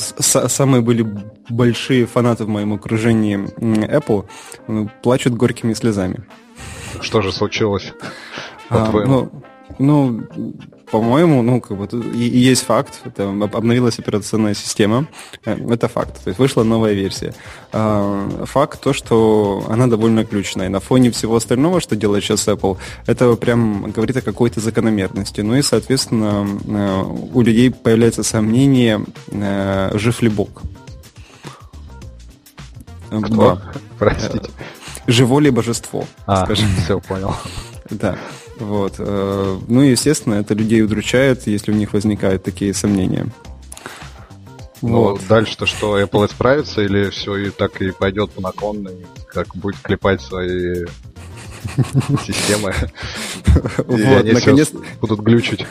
самые 0.49 0.81
были 0.81 1.07
большие 1.47 2.05
фанаты 2.05 2.43
в 2.43 2.49
моем 2.49 2.73
окружении 2.73 3.37
Apple. 3.37 4.25
Ну, 4.67 4.89
плачут 5.01 5.35
горькими 5.35 5.73
слезами. 5.73 6.25
Что 7.01 7.21
же 7.21 7.31
случилось? 7.31 7.93
А, 8.69 8.91
ну, 8.91 9.31
ну, 9.77 10.21
по-моему, 10.91 11.41
ну, 11.41 11.61
как 11.61 11.77
бы 11.77 11.87
и, 12.13 12.27
и 12.27 12.37
есть 12.37 12.63
факт, 12.63 13.01
это 13.05 13.29
обновилась 13.29 13.99
операционная 13.99 14.53
система, 14.53 15.07
э, 15.45 15.55
это 15.69 15.87
факт, 15.87 16.23
то 16.23 16.29
есть 16.29 16.39
вышла 16.39 16.63
новая 16.63 16.93
версия. 16.93 17.33
А, 17.71 18.45
факт 18.45 18.81
то, 18.81 18.93
что 18.93 19.63
она 19.69 19.87
довольно 19.87 20.25
ключная. 20.25 20.69
На 20.69 20.79
фоне 20.79 21.11
всего 21.11 21.35
остального, 21.35 21.79
что 21.79 21.95
делает 21.95 22.23
сейчас 22.23 22.47
Apple, 22.47 22.77
это 23.05 23.35
прям 23.35 23.91
говорит 23.91 24.17
о 24.17 24.21
какой-то 24.21 24.59
закономерности. 24.59 25.41
Ну 25.41 25.55
и, 25.55 25.61
соответственно, 25.61 26.47
э, 26.67 27.03
у 27.33 27.41
людей 27.41 27.71
появляется 27.71 28.23
сомнение, 28.23 29.05
э, 29.27 29.91
жив 29.93 30.21
ли 30.21 30.29
Бог. 30.29 30.49
Кто? 33.09 33.61
Простите. 33.99 34.49
Живо 35.07 35.39
ли 35.39 35.49
божество, 35.49 36.05
а, 36.25 36.45
скажем. 36.45 36.67
все, 36.83 36.99
понял. 36.99 37.35
Да. 37.89 38.17
Вот. 38.59 38.95
Э, 38.97 39.57
ну, 39.67 39.81
естественно, 39.81 40.35
это 40.35 40.53
людей 40.53 40.83
удручает, 40.83 41.47
если 41.47 41.71
у 41.71 41.75
них 41.75 41.93
возникают 41.93 42.43
такие 42.43 42.73
сомнения. 42.73 43.27
Ну, 44.81 45.11
вот. 45.11 45.21
дальше-то 45.27 45.65
что, 45.65 45.99
Apple 45.99 46.27
исправится 46.27 46.81
или 46.81 47.09
все 47.09 47.35
и 47.35 47.49
так 47.49 47.81
и 47.81 47.91
пойдет 47.91 48.31
по 48.31 48.41
наклонной, 48.41 49.05
как 49.27 49.55
будет 49.55 49.79
клепать 49.81 50.21
свои 50.21 50.85
системы? 52.25 52.73
И 53.89 54.01
они 54.01 54.31
наконец 54.31 54.71
будут 55.01 55.19
глючить. 55.19 55.65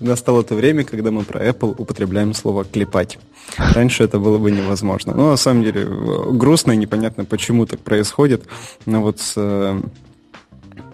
Настало 0.00 0.42
то 0.42 0.54
время, 0.54 0.84
когда 0.84 1.10
мы 1.10 1.22
про 1.22 1.44
Apple 1.46 1.74
употребляем 1.76 2.34
слово 2.34 2.64
«клепать». 2.64 3.18
Раньше 3.56 4.02
это 4.02 4.18
было 4.18 4.38
бы 4.38 4.50
невозможно. 4.50 5.14
Ну, 5.14 5.30
на 5.30 5.36
самом 5.36 5.62
деле, 5.62 5.84
грустно 5.84 6.72
и 6.72 6.76
непонятно, 6.76 7.24
почему 7.24 7.66
так 7.66 7.80
происходит. 7.80 8.46
Но 8.86 9.02
вот 9.02 9.20
э, 9.36 9.36
Э, 9.36 9.80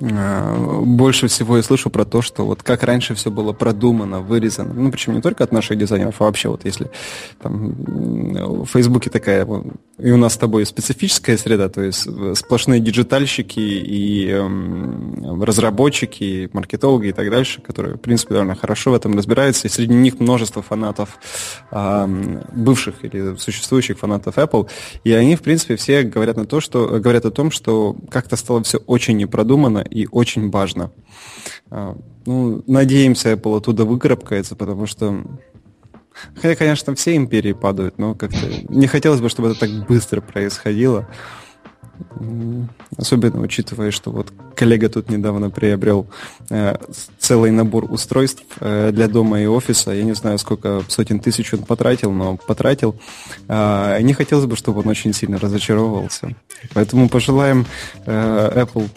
больше 0.03 1.29
всего 1.29 1.57
я 1.59 1.63
слышу 1.63 1.89
про 1.89 2.05
то, 2.05 2.23
что 2.23 2.45
вот 2.45 2.63
как 2.65 2.83
раньше 2.83 3.15
все 3.15 3.31
было 3.31 3.53
продумано, 3.53 4.21
вырезано. 4.21 4.75
Ну, 4.75 4.91
причем 4.91 5.15
не 5.15 5.21
только 5.21 5.45
от 5.45 5.53
наших 5.53 5.79
дизайнеров, 5.79 6.21
а 6.21 6.25
вообще 6.25 6.49
вот 6.49 6.65
если 6.65 6.91
там 7.41 7.73
в 8.63 8.67
Фейсбуке 8.67 9.11
такая, 9.11 9.47
и 9.99 10.11
у 10.11 10.17
нас 10.17 10.35
с 10.35 10.37
тобой 10.37 10.67
специфическая 10.67 11.37
среда, 11.37 11.69
то 11.69 11.83
есть 11.83 12.09
сплошные 12.35 12.81
диджитальщики 12.81 13.61
и 13.61 14.29
э, 14.29 15.45
разработчики, 15.45 16.25
и 16.25 16.51
маркетологи 16.53 17.09
и 17.09 17.13
так 17.13 17.31
дальше, 17.31 17.63
которые, 17.63 17.95
в 17.95 18.01
принципе, 18.01 18.35
довольно 18.35 18.57
хорошо 18.57 18.91
в 18.91 18.95
этом 18.95 19.17
разбираются, 19.17 19.69
и 19.69 19.71
среди 19.71 19.95
них 19.95 20.19
множество 20.19 20.63
фанатов, 20.63 21.19
бывших 21.71 23.05
или 23.05 23.37
существующих 23.37 23.99
фанатов 23.99 24.37
Apple, 24.37 24.69
и 25.05 25.13
они, 25.13 25.37
в 25.37 25.43
принципе, 25.43 25.77
все 25.77 26.03
говорят, 26.03 26.37
на 26.37 26.47
то, 26.47 26.61
что, 26.61 26.89
говорят 27.01 27.25
о 27.25 27.31
том, 27.31 27.51
что 27.51 27.97
как-то 28.11 28.37
стало 28.37 28.63
все 28.63 28.79
очень 28.79 29.17
непродумано, 29.17 29.85
и 29.93 30.09
очень 30.11 30.51
важно. 30.51 30.91
А, 31.71 31.97
ну, 32.27 32.63
надеемся, 32.67 33.33
Apple 33.33 33.57
оттуда 33.57 33.85
выкарабкается, 33.85 34.57
потому 34.57 34.87
что 34.87 35.25
Хотя, 36.37 36.55
конечно, 36.57 36.95
все 36.95 37.17
империи 37.17 37.53
падают, 37.53 37.99
но 37.99 38.15
как-то 38.15 38.47
не 38.69 38.87
хотелось 38.87 39.21
бы, 39.21 39.29
чтобы 39.29 39.51
это 39.51 39.61
так 39.61 39.71
быстро 39.87 40.21
происходило. 40.21 41.09
Особенно 42.97 43.41
учитывая, 43.41 43.91
что 43.91 44.11
вот 44.11 44.33
коллега 44.57 44.89
тут 44.89 45.09
недавно 45.09 45.51
приобрел 45.51 46.07
э, 46.51 46.77
целый 47.19 47.51
набор 47.51 47.91
устройств 47.91 48.45
э, 48.61 48.91
для 48.93 49.09
дома 49.09 49.41
и 49.41 49.47
офиса. 49.47 49.93
Я 49.93 50.03
не 50.03 50.15
знаю, 50.15 50.39
сколько 50.39 50.83
сотен 50.89 51.21
тысяч 51.21 51.53
он 51.55 51.63
потратил, 51.63 52.13
но 52.13 52.37
потратил. 52.37 52.97
Э, 53.49 53.99
не 54.01 54.15
хотелось 54.15 54.47
бы, 54.47 54.57
чтобы 54.57 54.81
он 54.81 54.89
очень 54.89 55.13
сильно 55.13 55.39
разочаровывался. 55.39 56.35
Поэтому 56.75 57.09
пожелаем 57.09 57.67
э, 58.07 58.65
Apple 58.65 58.89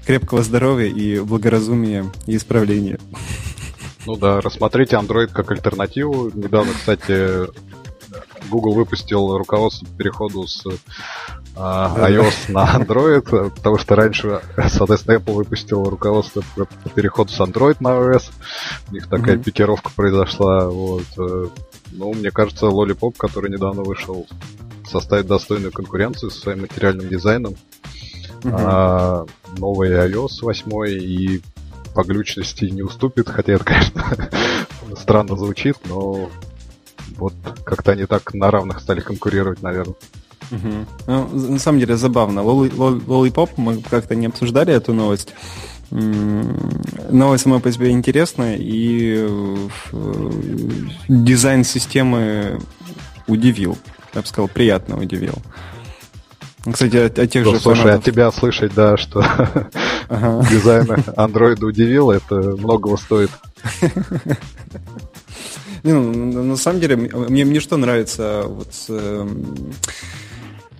крепкого 0.00 0.42
здоровья 0.42 0.88
и 0.88 1.20
благоразумия 1.20 2.06
и 2.26 2.36
исправления. 2.36 2.98
Ну 4.06 4.16
да, 4.16 4.40
рассмотрите 4.40 4.96
Android 4.96 5.28
как 5.28 5.50
альтернативу. 5.50 6.30
Недавно, 6.34 6.72
кстати, 6.72 7.46
Google 8.48 8.72
выпустил 8.72 9.36
руководство 9.36 9.86
по 9.86 9.92
переходу 9.92 10.46
с 10.46 10.64
а, 11.56 12.08
iOS 12.08 12.50
на 12.50 12.76
Android, 12.76 13.50
потому 13.50 13.78
что 13.78 13.94
раньше, 13.94 14.40
соответственно, 14.68 15.16
Apple 15.16 15.34
выпустил 15.34 15.84
руководство 15.84 16.42
по 16.54 16.66
переходу 16.90 17.30
с 17.30 17.40
Android 17.40 17.76
на 17.80 17.88
iOS. 17.88 18.30
У 18.90 18.94
них 18.94 19.08
такая 19.08 19.36
mm-hmm. 19.36 19.44
пикировка 19.44 19.90
произошла. 19.94 20.68
Вот. 20.68 21.04
Ну, 21.92 22.12
мне 22.14 22.30
кажется, 22.30 22.66
Lollipop, 22.66 23.14
который 23.16 23.50
недавно 23.50 23.82
вышел, 23.82 24.26
составит 24.88 25.26
достойную 25.26 25.72
конкуренцию 25.72 26.30
со 26.30 26.40
своим 26.40 26.62
материальным 26.62 27.08
дизайном. 27.08 27.56
А, 28.44 29.26
новый 29.58 29.90
iOS 29.90 30.42
8 30.42 30.88
и 30.88 31.40
по 31.94 32.04
глючности 32.04 32.66
не 32.66 32.82
уступит, 32.82 33.28
хотя 33.28 33.54
это, 33.54 33.64
конечно, 33.64 34.30
странно 34.96 35.36
звучит, 35.36 35.76
но 35.88 36.30
вот 37.16 37.34
как-то 37.64 37.92
они 37.92 38.06
так 38.06 38.32
на 38.34 38.50
равных 38.50 38.80
стали 38.80 39.00
конкурировать, 39.00 39.62
наверное. 39.62 39.94
Угу. 40.50 40.86
Ну, 41.06 41.28
на 41.28 41.58
самом 41.58 41.78
деле 41.78 41.96
забавно. 41.96 42.40
Lollipop, 42.40 43.50
мы 43.56 43.80
как-то 43.82 44.14
не 44.14 44.26
обсуждали 44.26 44.74
эту 44.74 44.92
новость. 44.92 45.34
Новость 45.90 47.44
сама 47.44 47.58
по 47.58 47.70
себе 47.72 47.90
интересная, 47.90 48.56
и 48.56 49.26
э, 49.92 50.30
дизайн 51.08 51.64
системы 51.64 52.60
удивил. 53.26 53.76
Я 54.14 54.22
бы 54.22 54.26
сказал, 54.26 54.48
приятно 54.48 54.98
удивил. 54.98 55.34
Кстати, 56.70 56.96
о, 56.96 57.06
о 57.06 57.26
тех 57.26 57.44
ну, 57.44 57.54
же 57.54 57.60
Слушай, 57.60 57.80
фанатов. 57.82 58.00
от 58.00 58.04
тебя 58.04 58.30
слышать, 58.32 58.74
да, 58.74 58.96
что 58.96 59.24
ага. 60.08 60.46
дизайн 60.50 61.04
андроида 61.16 61.66
удивил, 61.66 62.10
это 62.10 62.34
многого 62.34 62.96
стоит. 62.96 63.30
Не, 65.82 65.92
ну, 65.92 66.42
на 66.42 66.56
самом 66.56 66.80
деле, 66.80 66.96
мне, 66.96 67.44
мне 67.44 67.60
что 67.60 67.78
нравится 67.78 68.44
вот, 68.46 68.68
э, 68.90 69.28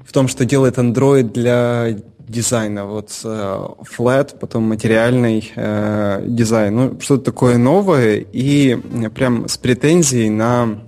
в 0.07 0.13
том, 0.13 0.29
что 0.29 0.45
делает 0.45 0.77
Android 0.77 1.33
для 1.33 1.97
дизайна. 2.31 2.85
Вот 2.85 3.11
э, 3.25 3.69
flat, 3.97 4.39
потом 4.39 4.65
материальный 4.65 5.51
э, 5.57 6.23
дизайн. 6.27 6.77
Ну, 6.77 7.01
что-то 7.01 7.25
такое 7.25 7.57
новое 7.57 8.17
и 8.17 8.77
прям 9.15 9.49
с 9.49 9.57
претензией 9.57 10.29
на 10.29 10.83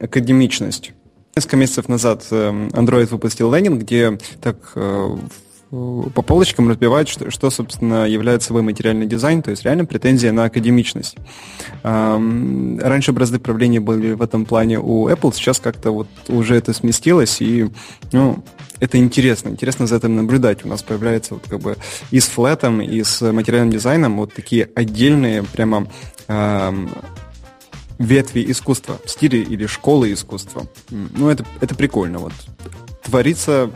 академичность. 0.00 0.92
Несколько 1.40 1.56
месяцев 1.56 1.88
назад 1.88 2.26
эм, 2.32 2.68
Android 2.68 3.08
выпустил 3.08 3.50
лендинг, 3.50 3.80
где 3.80 4.18
так 4.42 4.56
э, 4.74 5.16
по 5.70 6.20
полочкам 6.20 6.68
разбивать, 6.68 7.08
что, 7.08 7.30
что, 7.30 7.48
собственно, 7.48 8.06
является 8.06 8.48
собой 8.48 8.60
материальный 8.60 9.06
дизайн, 9.06 9.40
то 9.40 9.50
есть 9.50 9.64
реально 9.64 9.86
претензия 9.86 10.32
на 10.32 10.44
академичность. 10.44 11.16
Раньше 11.82 13.12
бразды 13.12 13.38
правления 13.38 13.80
были 13.80 14.12
в 14.12 14.20
этом 14.20 14.44
плане 14.44 14.80
у 14.80 15.08
Apple, 15.08 15.32
сейчас 15.32 15.60
как-то 15.60 15.92
вот 15.92 16.08
уже 16.28 16.56
это 16.56 16.74
сместилось, 16.74 17.40
и 17.40 17.70
ну, 18.12 18.44
это 18.78 18.98
интересно, 18.98 19.48
интересно 19.48 19.86
за 19.86 19.96
этим 19.96 20.16
наблюдать. 20.16 20.66
У 20.66 20.68
нас 20.68 20.82
появляется 20.82 21.32
вот 21.32 21.44
как 21.48 21.60
бы 21.60 21.78
и 22.10 22.20
с 22.20 22.26
флетом, 22.26 22.82
и 22.82 23.02
с 23.02 23.32
материальным 23.32 23.70
дизайном 23.70 24.18
вот 24.18 24.34
такие 24.34 24.68
отдельные 24.74 25.42
прямо 25.42 25.86
ветви 28.00 28.50
искусства, 28.50 28.98
стили 29.04 29.36
или 29.36 29.66
школы 29.66 30.12
искусства. 30.12 30.66
Ну, 30.88 31.28
это, 31.28 31.44
это 31.60 31.74
прикольно. 31.74 32.18
Вот. 32.18 32.32
Творится 33.04 33.70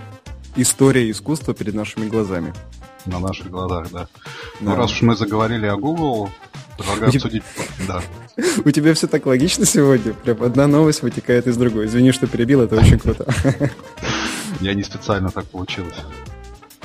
история 0.57 1.11
искусства 1.11 1.55
перед 1.55 1.75
нашими 1.75 2.09
глазами. 2.09 2.55
На 3.05 3.19
наших 3.19 3.51
глазах, 3.51 3.89
да. 3.93 4.09
Ну, 4.61 4.71
да. 4.71 4.71
Ну, 4.73 4.77
раз 4.77 4.93
уж 4.93 5.03
мы 5.03 5.15
заговорили 5.15 5.67
о 5.67 5.77
Google, 5.77 6.31
предлагаю 6.79 7.13
У 7.13 7.17
обсудить... 7.17 7.43
Да. 7.87 8.03
У 8.65 8.71
тебя 8.71 8.95
все 8.95 9.07
так 9.07 9.27
логично 9.27 9.67
сегодня. 9.67 10.15
Прям 10.15 10.43
одна 10.43 10.67
новость 10.67 11.03
вытекает 11.03 11.47
из 11.47 11.59
другой. 11.59 11.85
Извини, 11.87 12.13
что 12.13 12.27
перебил, 12.27 12.63
это 12.63 12.77
очень 12.77 12.99
круто. 12.99 13.27
Я 14.61 14.73
не 14.73 14.83
специально 14.85 15.31
так 15.31 15.45
получилось. 15.45 15.97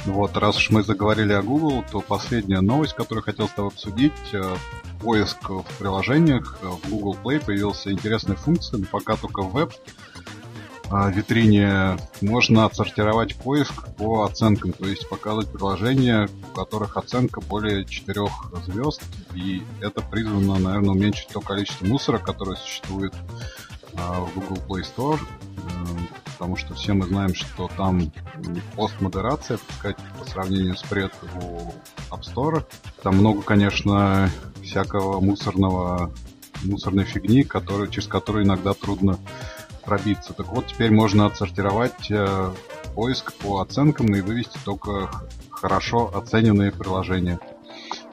Вот, 0.05 0.37
раз 0.37 0.57
уж 0.57 0.69
мы 0.69 0.83
заговорили 0.83 1.33
о 1.33 1.41
Google, 1.41 1.83
то 1.91 2.01
последняя 2.01 2.61
новость, 2.61 2.93
которую 2.93 3.23
хотел 3.23 3.47
с 3.47 3.51
тобой 3.51 3.71
обсудить, 3.71 4.13
э, 4.33 4.55
поиск 5.01 5.49
в 5.49 5.65
приложениях 5.77 6.59
в 6.61 6.89
Google 6.89 7.17
Play 7.23 7.43
появился 7.43 7.91
интересная 7.91 8.35
функция, 8.35 8.79
но 8.79 8.85
пока 8.85 9.15
только 9.15 9.41
в 9.41 9.51
веб 9.51 9.73
а, 10.91 11.09
витрине 11.09 11.97
можно 12.21 12.65
отсортировать 12.65 13.35
поиск 13.35 13.73
по 13.97 14.23
оценкам, 14.23 14.73
то 14.73 14.87
есть 14.87 15.07
показывать 15.07 15.51
приложения, 15.51 16.27
у 16.51 16.55
которых 16.55 16.97
оценка 16.97 17.41
более 17.41 17.85
4 17.85 18.21
звезд, 18.65 19.03
и 19.35 19.61
это 19.81 20.01
призвано, 20.01 20.57
наверное, 20.57 20.91
уменьшить 20.91 21.27
то 21.27 21.41
количество 21.41 21.85
мусора, 21.85 22.17
которое 22.17 22.55
существует 22.55 23.13
в 23.93 24.33
Google 24.33 24.57
Play 24.67 24.83
Store. 24.83 25.19
Потому 26.39 26.55
что 26.55 26.73
все 26.73 26.93
мы 26.93 27.05
знаем, 27.05 27.35
что 27.35 27.69
там 27.75 28.13
постмодерация, 28.77 29.57
так 29.57 29.75
сказать, 29.75 29.97
по 30.17 30.25
сравнению 30.25 30.77
с 30.77 30.83
пред 30.83 31.11
у 31.35 31.73
App 32.15 32.21
Store. 32.21 32.63
Там 33.03 33.17
много, 33.17 33.41
конечно, 33.41 34.29
всякого 34.63 35.19
мусорного, 35.19 36.13
мусорной 36.63 37.03
фигни, 37.03 37.43
который, 37.43 37.91
через 37.91 38.07
которую 38.07 38.45
иногда 38.45 38.73
трудно 38.73 39.19
пробиться. 39.83 40.31
Так 40.31 40.47
вот, 40.47 40.67
теперь 40.67 40.91
можно 40.91 41.25
отсортировать 41.25 42.09
э, 42.09 42.53
поиск 42.95 43.33
по 43.33 43.59
оценкам 43.59 44.15
и 44.15 44.21
вывести 44.21 44.57
только 44.63 45.09
хорошо 45.49 46.09
оцененные 46.15 46.71
приложения. 46.71 47.37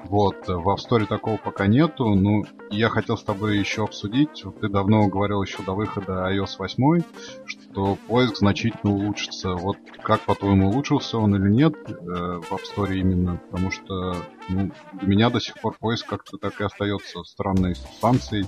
Вот, 0.09 0.47
в 0.47 0.69
App 0.69 0.77
Store 0.77 1.07
такого 1.07 1.37
пока 1.37 1.67
нету. 1.67 2.15
Ну, 2.15 2.45
я 2.71 2.89
хотел 2.89 3.17
с 3.17 3.23
тобой 3.23 3.59
еще 3.59 3.85
обсудить. 3.85 4.45
Ты 4.61 4.69
давно 4.69 5.09
говорил 5.09 5.43
еще 5.43 5.63
до 5.63 5.73
выхода 5.73 6.31
iOS 6.33 6.57
8, 6.59 7.03
что 7.45 7.99
поиск 8.07 8.37
значительно 8.37 8.93
улучшится. 8.93 9.55
Вот 9.55 9.77
как, 10.03 10.21
по-твоему, 10.23 10.69
улучшился 10.69 11.19
он 11.19 11.35
или 11.35 11.51
нет 11.53 11.75
э, 11.89 11.93
в 11.93 12.53
App 12.53 12.61
Store 12.63 12.95
именно? 12.95 13.41
Потому 13.51 13.71
что 13.71 14.17
ну, 14.49 14.71
для 14.93 15.09
меня 15.09 15.31
до 15.31 15.41
сих 15.41 15.61
пор 15.61 15.77
поиск 15.79 16.07
как-то 16.07 16.37
так 16.37 16.61
и 16.61 16.65
остается 16.65 17.25
странной 17.25 17.75
станцией, 17.75 18.47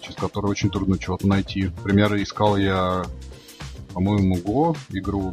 через 0.00 0.16
которую 0.16 0.50
очень 0.50 0.70
трудно 0.70 0.98
чего-то 0.98 1.26
найти. 1.26 1.64
Например, 1.64 2.14
искал 2.16 2.56
я, 2.56 3.04
по-моему, 3.92 4.36
Go, 4.36 4.76
игру 4.90 5.32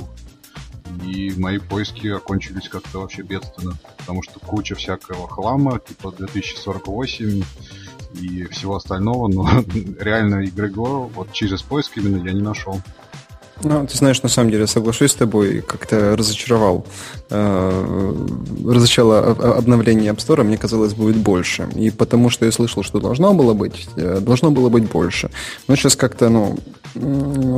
и 1.06 1.34
мои 1.38 1.60
поиски 1.60 2.08
окончились 2.08 2.70
как-то 2.70 3.00
вообще 3.00 3.22
бедственно, 3.22 3.74
потому 3.98 4.24
что 4.24 4.40
куча 4.40 4.76
всякого 4.76 5.28
хлама, 5.28 5.80
типа 5.80 6.12
2048 6.12 7.44
и 8.22 8.44
всего 8.46 8.76
остального, 8.76 9.28
но 9.28 9.50
реально 10.00 10.42
игры 10.44 10.70
Go 10.70 11.12
вот 11.14 11.32
через 11.32 11.62
поиск 11.62 11.98
именно 11.98 12.24
я 12.26 12.34
не 12.34 12.42
нашел. 12.42 12.80
Ну, 13.62 13.86
ты 13.88 13.98
знаешь, 13.98 14.22
на 14.24 14.30
самом 14.30 14.52
деле, 14.52 14.68
соглашусь 14.68 15.12
с 15.12 15.16
тобой, 15.16 15.62
как-то 15.62 16.18
разочаровал. 16.18 16.86
Э, 17.30 18.16
разочаровало 18.68 19.32
обновление 19.58 20.12
App 20.12 20.18
Store, 20.18 20.44
мне 20.44 20.58
казалось, 20.58 20.94
будет 20.94 21.18
больше. 21.18 21.70
И 21.76 21.90
потому 21.90 22.30
что 22.30 22.46
я 22.46 22.52
слышал, 22.52 22.84
что 22.84 23.00
должно 23.00 23.34
было 23.34 23.54
быть, 23.54 23.88
э, 23.96 24.20
должно 24.20 24.52
было 24.52 24.70
быть 24.70 24.90
больше. 24.90 25.30
Но 25.68 25.76
сейчас 25.76 25.96
как-то, 25.96 26.30
ну, 26.30 26.58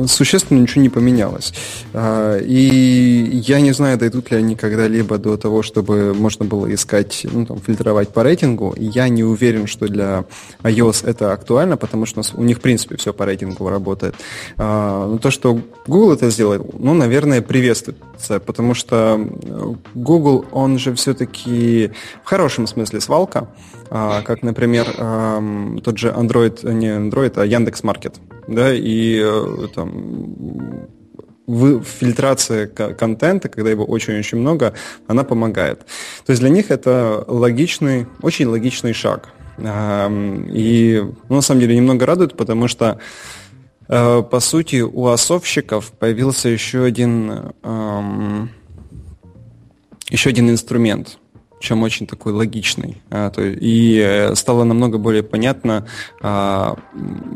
существенно 0.06 0.60
ничего 0.60 0.82
не 0.82 0.88
поменялось. 0.88 1.52
Э, 1.92 2.40
и 2.42 3.40
я 3.46 3.60
не 3.60 3.72
знаю, 3.72 3.98
дойдут 3.98 4.30
ли 4.30 4.38
они 4.38 4.56
когда-либо 4.56 5.18
до 5.18 5.36
того, 5.36 5.62
чтобы 5.62 6.14
можно 6.14 6.44
было 6.44 6.72
искать, 6.72 7.26
ну, 7.30 7.46
там, 7.46 7.60
фильтровать 7.60 8.10
по 8.10 8.22
рейтингу. 8.22 8.74
Я 8.78 9.08
не 9.08 9.24
уверен, 9.24 9.66
что 9.66 9.88
для 9.88 10.24
iOS 10.62 11.06
это 11.06 11.32
актуально, 11.32 11.76
потому 11.76 12.06
что 12.06 12.22
у 12.34 12.42
них, 12.42 12.58
в 12.58 12.60
принципе, 12.60 12.96
все 12.96 13.12
по 13.12 13.24
рейтингу 13.24 13.68
работает. 13.68 14.14
Но 14.56 15.18
то, 15.20 15.30
что 15.30 15.60
Google 15.86 16.12
это 16.12 16.30
сделал, 16.30 16.66
ну, 16.78 16.94
наверное, 16.94 17.42
приветствуется, 17.42 18.40
потому 18.40 18.74
что 18.74 19.18
э, 19.18 19.74
Google, 19.94 20.46
он 20.52 20.78
же 20.78 20.94
все-таки 20.94 21.92
в 22.24 22.28
хорошем 22.28 22.66
смысле 22.66 23.00
свалка, 23.00 23.48
а, 23.88 24.22
как, 24.22 24.42
например, 24.42 24.86
тот 25.82 25.98
же 25.98 26.08
Android, 26.08 26.72
не 26.72 26.88
Android, 26.88 27.32
а 27.36 27.44
Яндекс 27.44 27.84
Маркет, 27.84 28.16
да, 28.48 28.72
и 28.74 29.20
э, 29.22 29.68
там 29.74 30.88
фильтрация 31.46 32.66
контента, 32.66 33.48
когда 33.48 33.70
его 33.70 33.84
очень-очень 33.84 34.38
много, 34.38 34.74
она 35.06 35.22
помогает. 35.22 35.80
То 36.24 36.32
есть 36.32 36.40
для 36.40 36.50
них 36.50 36.72
это 36.72 37.24
логичный, 37.28 38.06
очень 38.20 38.46
логичный 38.46 38.92
шаг. 38.92 39.28
И 39.58 41.04
ну, 41.28 41.36
на 41.36 41.40
самом 41.40 41.60
деле 41.60 41.76
немного 41.76 42.04
радует, 42.04 42.36
потому 42.36 42.66
что 42.66 42.98
Э, 43.88 44.22
по 44.22 44.40
сути, 44.40 44.80
у 44.80 45.06
осовщиков 45.06 45.92
появился 45.92 46.48
еще 46.48 46.84
один, 46.84 47.52
эм, 47.62 48.50
еще 50.08 50.30
один 50.30 50.50
инструмент, 50.50 51.18
чем 51.66 51.82
очень 51.82 52.06
такой 52.06 52.32
логичный. 52.32 53.02
А, 53.10 53.30
то, 53.30 53.42
и 53.42 53.98
э, 53.98 54.34
стало 54.36 54.64
намного 54.64 54.98
более 54.98 55.22
понятно, 55.22 55.86
а, 56.22 56.76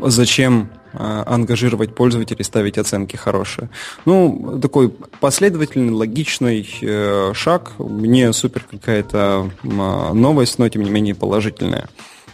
зачем 0.03 0.71
а, 0.93 1.25
ангажировать 1.27 1.95
пользователей, 1.95 2.45
ставить 2.45 2.79
оценки 2.79 3.17
хорошие. 3.17 3.71
Ну, 4.05 4.59
такой 4.63 4.91
последовательный, 5.21 5.93
логичный 5.93 6.69
э, 6.81 7.33
шаг. 7.35 7.73
Мне 7.79 8.33
супер 8.33 8.65
какая-то 8.71 9.51
э, 9.63 10.13
новость, 10.13 10.59
но 10.59 10.69
тем 10.69 10.83
не 10.83 10.91
менее 10.91 11.15
положительная. 11.15 11.89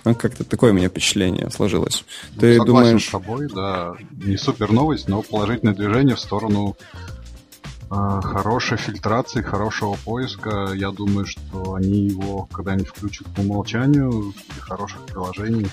Ну, 0.04 0.14
как-то 0.14 0.44
такое 0.44 0.72
у 0.72 0.74
меня 0.74 0.88
впечатление 0.88 1.50
сложилось. 1.50 2.04
Ты 2.38 2.58
Согласен 2.58 2.66
думаешь... 2.66 3.06
с 3.06 3.10
тобой, 3.10 3.48
да. 3.54 3.94
Не 4.10 4.36
супер 4.36 4.70
новость, 4.70 5.08
но 5.08 5.22
положительное 5.22 5.74
движение 5.74 6.14
в 6.14 6.20
сторону 6.20 6.76
хорошей 7.88 8.78
фильтрации, 8.78 9.42
хорошего 9.42 9.96
поиска. 10.04 10.72
Я 10.74 10.90
думаю, 10.90 11.26
что 11.26 11.74
они 11.74 12.08
его 12.08 12.48
когда-нибудь 12.52 12.88
включат 12.88 13.26
по 13.34 13.40
умолчанию 13.40 14.34
для 14.52 14.62
хороших 14.62 15.02
приложений 15.02 15.68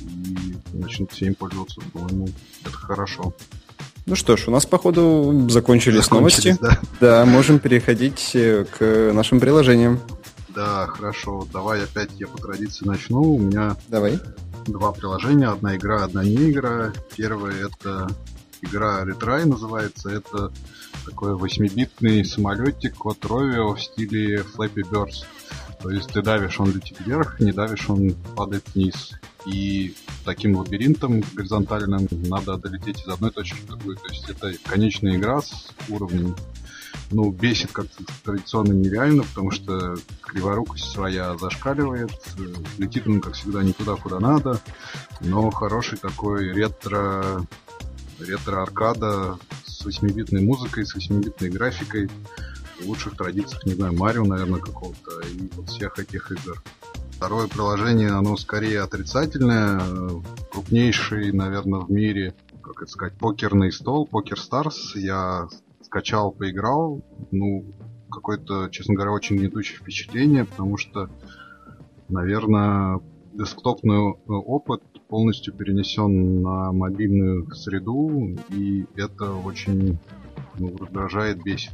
и 0.00 0.56
начнут 0.72 1.12
все 1.12 1.26
им 1.26 1.34
пользоваться. 1.34 1.80
По-моему, 1.92 2.28
это 2.64 2.76
хорошо. 2.76 3.34
Ну 4.06 4.16
что 4.16 4.36
ж, 4.36 4.48
у 4.48 4.50
нас, 4.50 4.66
походу, 4.66 5.48
закончились, 5.48 6.04
закончились 6.04 6.10
новости. 6.10 6.58
Да. 6.60 6.80
да, 7.00 7.24
можем 7.24 7.58
переходить 7.58 8.32
э, 8.34 8.64
к 8.64 9.12
нашим 9.14 9.40
приложениям. 9.40 9.98
Да, 10.48 10.86
хорошо. 10.86 11.48
Давай 11.52 11.82
опять 11.82 12.10
я 12.18 12.26
по 12.26 12.38
традиции 12.38 12.86
начну. 12.86 13.22
У 13.22 13.38
меня 13.38 13.76
Давай. 13.88 14.20
два 14.66 14.92
приложения. 14.92 15.48
Одна 15.48 15.76
игра, 15.76 16.04
одна 16.04 16.22
не 16.22 16.50
игра. 16.50 16.92
Первая 17.16 17.66
это 17.66 18.08
игра 18.60 19.04
Retry 19.04 19.46
называется. 19.46 20.10
Это 20.10 20.52
такой 21.04 21.36
восьмибитный 21.36 22.24
самолетик 22.24 23.04
от 23.06 23.18
Rovio 23.24 23.74
в 23.74 23.82
стиле 23.82 24.38
Flappy 24.38 24.82
Birds. 24.90 25.24
То 25.82 25.90
есть 25.90 26.12
ты 26.12 26.22
давишь, 26.22 26.58
он 26.60 26.72
летит 26.72 26.98
вверх, 27.00 27.40
не 27.40 27.52
давишь, 27.52 27.90
он 27.90 28.14
падает 28.36 28.64
вниз. 28.74 29.12
И 29.44 29.94
таким 30.24 30.56
лабиринтом 30.56 31.22
горизонтальным 31.34 32.08
надо 32.10 32.56
долететь 32.56 33.02
из 33.02 33.08
одной 33.08 33.30
точки 33.30 33.56
в 33.60 33.66
другую. 33.66 33.96
То 33.96 34.08
есть 34.08 34.28
это 34.30 34.52
конечная 34.64 35.16
игра 35.16 35.42
с 35.42 35.68
уровнем 35.90 36.34
ну, 37.10 37.30
бесит 37.30 37.70
как-то 37.72 38.02
традиционно 38.24 38.72
нереально, 38.72 39.24
потому 39.24 39.50
что 39.50 39.96
криворукость 40.22 40.90
своя 40.90 41.36
зашкаливает, 41.36 42.10
летит 42.78 43.06
он, 43.06 43.20
как 43.20 43.34
всегда, 43.34 43.62
не 43.62 43.72
туда, 43.72 43.96
куда 43.96 44.20
надо, 44.20 44.60
но 45.20 45.50
хороший 45.50 45.98
такой 45.98 46.52
ретро 46.52 47.46
ретро-аркада 48.18 49.38
с 49.84 50.02
8-битной 50.02 50.42
музыкой, 50.42 50.86
с 50.86 50.96
8-битной 50.96 51.50
графикой, 51.50 52.08
в 52.80 52.86
лучших 52.86 53.16
традициях, 53.16 53.64
не 53.66 53.74
знаю, 53.74 53.94
Марио, 53.94 54.24
наверное, 54.24 54.60
какого-то, 54.60 55.20
и 55.20 55.48
вот 55.54 55.68
всех 55.68 55.98
этих 55.98 56.32
игр. 56.32 56.62
Второе 57.12 57.46
приложение, 57.46 58.10
оно 58.10 58.36
скорее 58.36 58.80
отрицательное, 58.80 59.80
крупнейший, 60.50 61.32
наверное, 61.32 61.80
в 61.80 61.90
мире, 61.90 62.34
как 62.62 62.82
это 62.82 62.90
сказать, 62.90 63.14
покерный 63.14 63.70
стол, 63.70 64.06
Покер 64.06 64.38
Stars. 64.38 64.96
Я 64.96 65.48
скачал, 65.82 66.32
поиграл, 66.32 67.02
ну, 67.30 67.64
какое-то, 68.10 68.68
честно 68.70 68.94
говоря, 68.94 69.12
очень 69.12 69.36
гнетущее 69.36 69.78
впечатление, 69.78 70.44
потому 70.44 70.76
что, 70.76 71.08
наверное, 72.08 73.00
десктопный 73.32 74.12
э, 74.12 74.14
опыт 74.26 74.82
полностью 75.14 75.54
перенесен 75.54 76.42
на 76.42 76.72
мобильную 76.72 77.48
среду, 77.54 78.36
и 78.48 78.84
это 78.96 79.32
очень 79.32 79.96
ну, 80.58 80.76
раздражает, 80.76 81.40
бесит. 81.40 81.70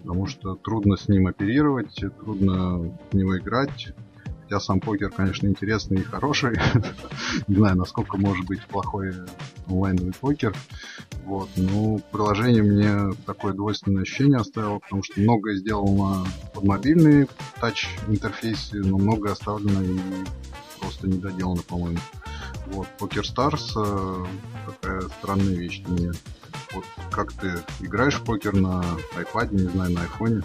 Потому 0.00 0.26
что 0.26 0.56
трудно 0.56 0.96
с 0.96 1.06
ним 1.06 1.28
оперировать, 1.28 1.94
трудно 2.18 2.78
в 3.12 3.14
него 3.14 3.38
играть. 3.38 3.94
Хотя 4.42 4.58
сам 4.58 4.80
покер, 4.80 5.10
конечно, 5.10 5.46
интересный 5.46 5.98
и 5.98 6.02
хороший. 6.02 6.56
Не 7.46 7.54
знаю, 7.54 7.76
насколько 7.76 8.16
может 8.16 8.44
быть 8.44 8.66
плохой 8.66 9.12
онлайновый 9.68 10.12
покер. 10.20 10.52
Вот. 11.26 11.50
Ну, 11.56 12.00
приложение 12.10 12.64
мне 12.64 13.16
такое 13.24 13.52
двойственное 13.52 14.02
ощущение 14.02 14.38
оставило, 14.38 14.80
потому 14.80 15.04
что 15.04 15.20
многое 15.20 15.54
сделано 15.54 16.26
под 16.52 16.64
мобильные 16.64 17.28
тач-интерфейсы, 17.60 18.80
но 18.80 18.98
многое 18.98 19.34
оставлено 19.34 19.80
и 19.80 19.96
просто 20.80 21.06
не 21.06 21.18
доделано, 21.18 21.62
по-моему. 21.62 22.00
Вот, 22.66 22.88
Poker 22.98 23.22
Stars 23.22 23.72
э, 23.76 24.26
такая 24.66 25.02
странная 25.18 25.54
вещь 25.54 25.80
для 25.80 25.98
меня. 25.98 26.12
Вот 26.72 26.84
как 27.10 27.32
ты 27.32 27.52
играешь 27.80 28.14
в 28.14 28.24
покер 28.24 28.54
на 28.54 28.84
iPad, 29.16 29.54
не 29.54 29.68
знаю, 29.68 29.92
на 29.92 30.02
айфоне? 30.02 30.42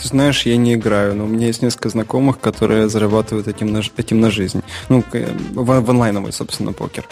Ты 0.00 0.08
знаешь, 0.08 0.46
я 0.46 0.56
не 0.56 0.74
играю, 0.74 1.14
но 1.14 1.24
у 1.24 1.28
меня 1.28 1.48
есть 1.48 1.62
несколько 1.62 1.90
знакомых, 1.90 2.40
которые 2.40 2.88
зарабатывают 2.88 3.48
этим 3.48 3.70
на, 3.70 3.82
этим 3.96 4.20
на 4.20 4.30
жизнь. 4.30 4.62
Ну, 4.88 5.02
в, 5.02 5.80
в 5.80 5.90
онлайновый, 5.90 6.32
собственно, 6.32 6.72
покер. 6.72 7.06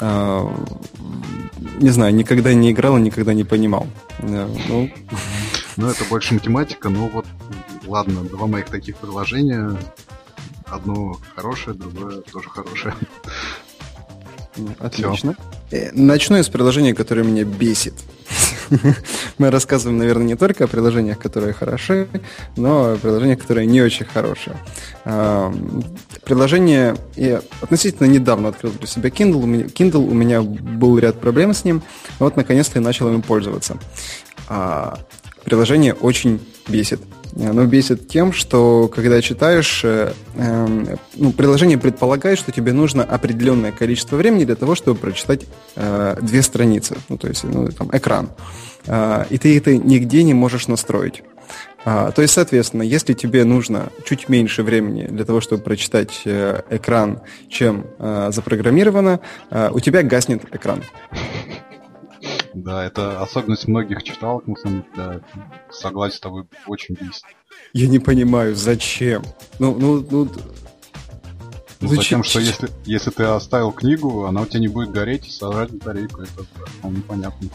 А, 0.00 0.52
не 1.78 1.90
знаю, 1.90 2.12
никогда 2.14 2.52
не 2.52 2.72
играл 2.72 2.98
и 2.98 3.00
никогда 3.00 3.32
не 3.32 3.44
понимал. 3.44 3.86
Э, 4.18 4.48
ну... 4.68 4.90
ну, 5.76 5.88
это 5.88 6.04
больше 6.04 6.34
математика, 6.34 6.88
но 6.88 7.08
вот, 7.08 7.26
ладно, 7.86 8.24
два 8.24 8.48
моих 8.48 8.66
таких 8.66 8.96
приложения. 8.96 9.76
Одно 10.72 11.18
хорошее, 11.36 11.76
другое 11.76 12.22
тоже 12.22 12.48
хорошее. 12.48 12.94
Отлично. 14.78 15.36
Все. 15.68 15.76
Э, 15.76 15.90
начну 15.92 16.36
я 16.36 16.42
с 16.42 16.48
приложения, 16.48 16.94
которое 16.94 17.24
меня 17.24 17.44
бесит. 17.44 17.92
Мы 19.38 19.50
рассказываем, 19.50 19.98
наверное, 19.98 20.24
не 20.24 20.34
только 20.34 20.64
о 20.64 20.66
приложениях, 20.66 21.18
которые 21.18 21.52
хороши, 21.52 22.08
но 22.56 22.92
о 22.92 22.96
приложениях, 22.96 23.40
которые 23.40 23.66
не 23.66 23.82
очень 23.82 24.06
хорошие. 24.06 24.56
А, 25.04 25.52
приложение... 26.24 26.96
Я 27.16 27.42
относительно 27.60 28.06
недавно 28.06 28.48
открыл 28.48 28.72
для 28.72 28.86
себя 28.86 29.10
Kindle. 29.10 29.42
У 29.42 29.46
меня, 29.46 29.64
Kindle, 29.64 30.08
у 30.08 30.14
меня 30.14 30.40
был 30.40 30.98
ряд 30.98 31.20
проблем 31.20 31.52
с 31.52 31.64
ним. 31.64 31.82
Вот, 32.18 32.36
наконец-то, 32.36 32.78
я 32.78 32.84
начал 32.84 33.12
им 33.12 33.20
пользоваться. 33.20 33.76
А, 34.48 34.98
приложение 35.44 35.92
очень 35.92 36.40
бесит. 36.66 37.00
Оно 37.36 37.64
бесит 37.64 38.08
тем, 38.08 38.32
что 38.32 38.88
когда 38.94 39.20
читаешь, 39.22 39.82
э, 39.84 40.12
э, 40.34 40.96
ну, 41.16 41.32
приложение 41.32 41.78
предполагает, 41.78 42.38
что 42.38 42.52
тебе 42.52 42.72
нужно 42.72 43.04
определенное 43.04 43.72
количество 43.72 44.16
времени 44.16 44.44
для 44.44 44.56
того, 44.56 44.74
чтобы 44.74 44.98
прочитать 44.98 45.46
э, 45.76 46.16
две 46.20 46.42
страницы, 46.42 46.96
ну, 47.08 47.16
то 47.16 47.28
есть 47.28 47.44
ну, 47.44 47.68
там, 47.68 47.88
экран. 47.92 48.30
Э, 48.86 49.24
и 49.30 49.38
ты 49.38 49.56
это 49.56 49.76
нигде 49.76 50.22
не 50.22 50.34
можешь 50.34 50.68
настроить. 50.68 51.22
А, 51.84 52.12
то 52.12 52.22
есть, 52.22 52.34
соответственно, 52.34 52.82
если 52.82 53.12
тебе 53.12 53.44
нужно 53.44 53.90
чуть 54.04 54.28
меньше 54.28 54.62
времени 54.62 55.04
для 55.04 55.24
того, 55.24 55.40
чтобы 55.40 55.62
прочитать 55.62 56.22
э, 56.24 56.62
экран, 56.70 57.20
чем 57.48 57.86
э, 57.98 58.30
запрограммировано, 58.32 59.20
э, 59.50 59.70
у 59.72 59.80
тебя 59.80 60.02
гаснет 60.02 60.44
экран. 60.54 60.82
Да, 62.54 62.84
это 62.84 63.22
особенность 63.22 63.66
многих 63.66 64.02
читалок, 64.02 64.46
на 64.46 64.56
самом 64.56 64.82
деле, 64.82 64.92
да, 64.94 65.20
согласен 65.70 66.16
с 66.16 66.20
тобой, 66.20 66.44
очень 66.66 66.94
бесит. 66.94 67.24
Я 67.72 67.88
не 67.88 67.98
понимаю, 67.98 68.54
зачем? 68.54 69.22
Ну, 69.58 69.74
ну, 69.78 70.06
ну, 70.10 70.28
ну, 71.80 71.88
зачем, 71.88 72.22
что 72.22 72.40
если, 72.40 72.68
если 72.84 73.10
ты 73.10 73.24
оставил 73.24 73.72
книгу, 73.72 74.24
она 74.24 74.42
у 74.42 74.46
тебя 74.46 74.60
не 74.60 74.68
будет 74.68 74.90
гореть 74.90 75.26
и 75.26 75.30
сожрать 75.30 75.70
батарейку, 75.70 76.22
это 76.22 76.44
вполне 76.78 77.00
понятно. 77.00 77.48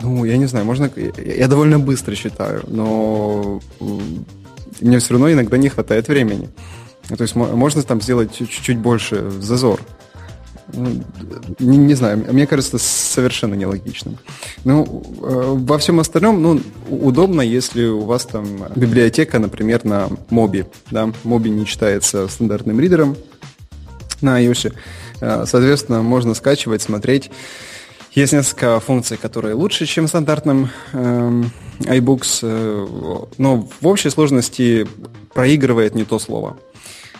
Ну, 0.00 0.24
я 0.24 0.36
не 0.36 0.46
знаю, 0.46 0.64
можно... 0.64 0.90
Я 1.16 1.48
довольно 1.48 1.78
быстро 1.78 2.14
читаю, 2.14 2.62
но 2.68 3.60
мне 4.80 4.98
все 4.98 5.14
равно 5.14 5.32
иногда 5.32 5.56
не 5.56 5.68
хватает 5.68 6.08
времени. 6.08 6.48
То 7.08 7.22
есть 7.22 7.34
можно 7.34 7.82
там 7.82 8.00
сделать 8.00 8.34
чуть-чуть 8.34 8.78
больше 8.78 9.30
зазор. 9.30 9.80
Ну, 10.72 11.02
не, 11.58 11.76
не 11.76 11.94
знаю, 11.94 12.24
мне 12.30 12.46
кажется, 12.46 12.78
совершенно 12.78 13.54
нелогичным. 13.54 14.18
Ну, 14.64 15.04
э, 15.22 15.54
во 15.56 15.78
всем 15.78 16.00
остальном, 16.00 16.42
ну, 16.42 16.60
удобно, 16.88 17.42
если 17.42 17.86
у 17.86 18.00
вас 18.00 18.24
там 18.24 18.46
библиотека, 18.74 19.38
например, 19.38 19.84
на 19.84 20.08
моби. 20.30 20.64
Да? 20.90 21.12
Моби 21.22 21.50
не 21.50 21.66
читается 21.66 22.28
стандартным 22.28 22.80
ридером 22.80 23.16
на 24.20 24.42
iOS. 24.42 24.74
Э, 25.20 25.44
соответственно, 25.46 26.02
можно 26.02 26.34
скачивать, 26.34 26.82
смотреть. 26.82 27.30
Есть 28.12 28.32
несколько 28.32 28.78
функций, 28.78 29.16
которые 29.16 29.54
лучше, 29.54 29.86
чем 29.86 30.06
в 30.06 30.08
стандартном 30.08 30.70
э, 30.92 31.42
iBooks, 31.80 32.38
э, 32.42 33.26
но 33.38 33.68
в 33.80 33.86
общей 33.86 34.10
сложности 34.10 34.86
проигрывает 35.34 35.94
не 35.94 36.04
то 36.04 36.18
слово. 36.18 36.56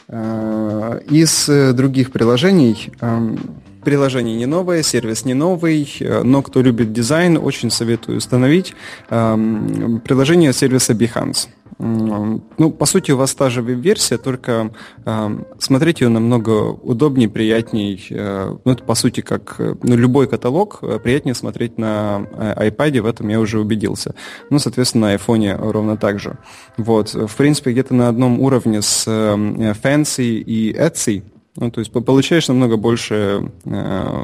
Э, 0.09 1.01
из 1.09 1.49
э, 1.49 1.73
других 1.73 2.13
приложений 2.13 2.93
эм, 3.01 3.39
Приложение 3.85 4.35
не 4.37 4.47
новое, 4.47 4.83
сервис 4.83 5.27
не 5.27 5.35
новый, 5.35 5.87
э, 6.01 6.23
но 6.23 6.41
кто 6.41 6.63
любит 6.63 6.95
дизайн, 6.95 7.37
очень 7.37 7.71
советую 7.71 8.17
установить 8.17 8.75
эм, 9.11 10.01
приложение 10.03 10.55
сервиса 10.55 10.95
Behance. 10.95 11.49
Ну, 11.85 12.71
по 12.71 12.87
сути, 12.87 13.13
у 13.13 13.19
вас 13.19 13.35
та 13.35 13.51
же 13.51 13.61
веб-версия, 13.61 14.17
только 14.17 14.71
э, 15.05 15.39
смотреть 15.59 16.01
ее 16.01 16.09
намного 16.09 16.71
удобнее, 16.71 17.29
приятней. 17.29 18.07
Э, 18.11 18.57
ну, 18.65 18.73
это, 18.73 18.83
по 18.83 18.95
сути, 18.95 19.21
как 19.21 19.57
ну, 19.59 19.95
любой 19.95 20.27
каталог, 20.27 20.79
э, 20.81 20.99
приятнее 20.99 21.35
смотреть 21.35 21.77
на 21.77 22.27
э, 22.33 22.71
iPad, 22.71 23.03
в 23.03 23.07
этом 23.07 23.29
я 23.29 23.39
уже 23.39 23.61
убедился. 23.61 24.15
Ну, 24.49 24.59
соответственно, 24.59 25.09
на 25.09 25.15
iPhone 25.15 25.71
ровно 25.73 25.99
так 25.99 26.21
же. 26.21 26.39
Вот. 26.79 27.13
В 27.13 27.37
принципе, 27.37 27.73
где-то 27.73 27.95
на 27.95 28.09
одном 28.09 28.41
уровне 28.41 28.81
с 28.81 29.05
э, 29.07 29.35
Fancy 29.83 30.39
и 30.39 30.73
Etsy, 30.73 31.23
ну, 31.57 31.71
то 31.71 31.81
есть 31.81 31.93
получаешь 31.93 32.49
намного 32.49 32.79
больше, 32.79 33.51
э, 33.67 34.23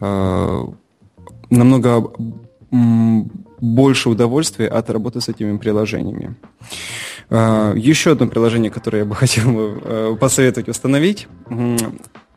э, 0.00 0.64
намного 1.50 2.10
больше 3.64 4.10
удовольствия 4.10 4.68
от 4.68 4.90
работы 4.90 5.20
с 5.20 5.28
этими 5.28 5.56
приложениями. 5.56 6.36
Э, 7.30 7.72
еще 7.76 8.12
одно 8.12 8.26
приложение, 8.26 8.70
которое 8.70 9.00
я 9.00 9.04
бы 9.04 9.14
хотел 9.14 9.54
э, 9.56 10.16
посоветовать 10.20 10.68
установить. 10.68 11.26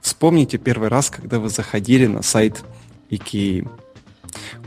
Вспомните 0.02 0.58
первый 0.58 0.90
раз, 0.90 1.10
когда 1.10 1.40
вы 1.40 1.50
заходили 1.50 2.08
на 2.08 2.22
сайт 2.22 2.64
IKEA. 3.10 3.70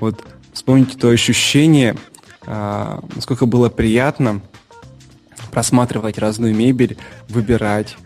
Вот 0.01 0.23
вспомните 0.53 0.99
то 0.99 1.09
ощущение, 1.09 1.97
э, 2.47 2.99
насколько 3.15 3.47
было 3.47 3.71
приятно 3.71 4.43
просматривать 5.51 6.19
разную 6.19 6.55
мебель, 6.55 6.97
выбирать, 7.29 7.97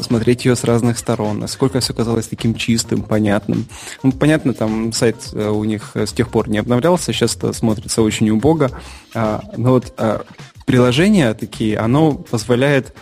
смотреть 0.00 0.44
ее 0.44 0.54
с 0.54 0.64
разных 0.64 0.98
сторон, 0.98 1.40
насколько 1.40 1.80
все 1.80 1.92
казалось 1.92 2.28
таким 2.28 2.54
чистым, 2.54 3.02
понятным. 3.02 3.66
Ну, 4.02 4.12
понятно, 4.12 4.54
там 4.54 4.92
сайт 4.92 5.16
э, 5.32 5.48
у 5.48 5.64
них 5.64 5.96
с 5.96 6.12
тех 6.12 6.28
пор 6.28 6.48
не 6.48 6.58
обновлялся, 6.58 7.12
сейчас 7.12 7.34
это 7.36 7.52
смотрится 7.52 8.02
очень 8.02 8.30
убого, 8.30 8.70
а, 9.14 9.42
но 9.56 9.70
вот 9.70 9.92
а, 9.96 10.24
приложение 10.66 11.34
такие, 11.34 11.78
оно 11.78 12.14
позволяет 12.14 12.94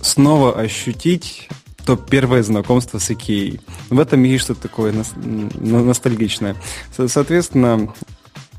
снова 0.00 0.58
ощутить 0.58 1.48
то 1.84 1.96
первое 1.96 2.42
знакомство 2.42 2.98
с 2.98 3.10
Икеей. 3.10 3.60
В 3.88 3.98
этом 3.98 4.22
есть 4.22 4.44
что-то 4.44 4.62
такое 4.62 4.92
ностальгичное. 5.54 6.54
Соответственно, 6.94 7.94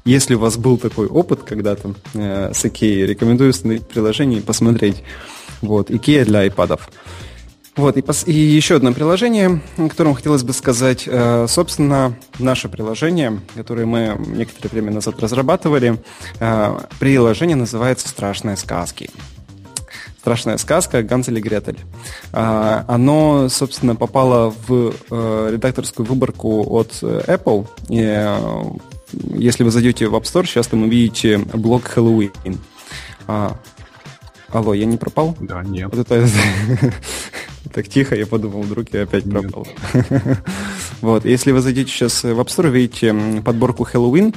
если 0.03 0.33
у 0.33 0.39
вас 0.39 0.57
был 0.57 0.79
такой 0.79 1.05
опыт 1.05 1.43
когда-то 1.43 1.93
э, 2.15 2.51
с 2.53 2.65
Икеей, 2.65 3.05
рекомендую 3.05 3.51
установить 3.51 3.87
приложение 3.87 4.39
и 4.39 4.41
посмотреть. 4.41 5.03
Вот, 5.61 5.89
IKEA 5.89 6.25
для 6.25 6.47
iPad. 6.47 6.79
Вот, 7.75 7.95
и, 7.95 8.01
пос- 8.01 8.25
и 8.25 8.33
еще 8.33 8.75
одно 8.75 8.91
приложение, 8.91 9.61
о 9.77 9.87
котором 9.87 10.13
хотелось 10.13 10.43
бы 10.43 10.51
сказать. 10.51 11.03
Э, 11.07 11.45
собственно, 11.47 12.13
наше 12.37 12.67
приложение, 12.67 13.39
которое 13.55 13.85
мы 13.85 14.17
некоторое 14.27 14.69
время 14.69 14.91
назад 14.91 15.19
разрабатывали, 15.21 15.97
э, 16.39 16.79
приложение 16.99 17.55
называется 17.55 18.09
«Страшные 18.09 18.57
сказки». 18.57 19.09
«Страшная 20.19 20.57
сказка» 20.57 21.03
Ганзель 21.03 21.37
и 21.37 21.41
Гретель. 21.41 21.79
Э, 22.33 22.83
оно, 22.87 23.47
собственно, 23.47 23.95
попало 23.95 24.53
в 24.67 24.93
э, 25.09 25.49
редакторскую 25.53 26.05
выборку 26.05 26.65
от 26.75 26.97
э, 27.01 27.23
Apple. 27.27 27.65
И, 27.87 28.01
э, 28.01 28.63
если 29.35 29.63
вы 29.63 29.71
зайдете 29.71 30.07
в 30.09 30.15
App 30.15 30.23
Store, 30.23 30.45
сейчас 30.45 30.67
там 30.67 30.83
увидите 30.83 31.37
блок 31.37 31.83
Хэллоуин. 31.85 32.57
Алло, 34.51 34.73
я 34.73 34.85
не 34.85 34.97
пропал? 34.97 35.37
Да, 35.39 35.63
нет. 35.63 35.89
Вот 35.93 36.09
это 36.09 36.27
так 37.73 37.87
тихо, 37.87 38.15
я 38.15 38.25
подумал, 38.25 38.61
вдруг 38.61 38.87
я 38.93 39.03
опять 39.03 39.29
пропал. 39.29 39.67
вот, 41.01 41.25
если 41.25 41.51
вы 41.51 41.61
зайдете 41.61 41.91
сейчас 41.91 42.23
в 42.23 42.39
App 42.39 42.47
Store, 42.47 42.69
видите 42.69 43.13
подборку 43.43 43.83
Хэллоуин, 43.83 44.33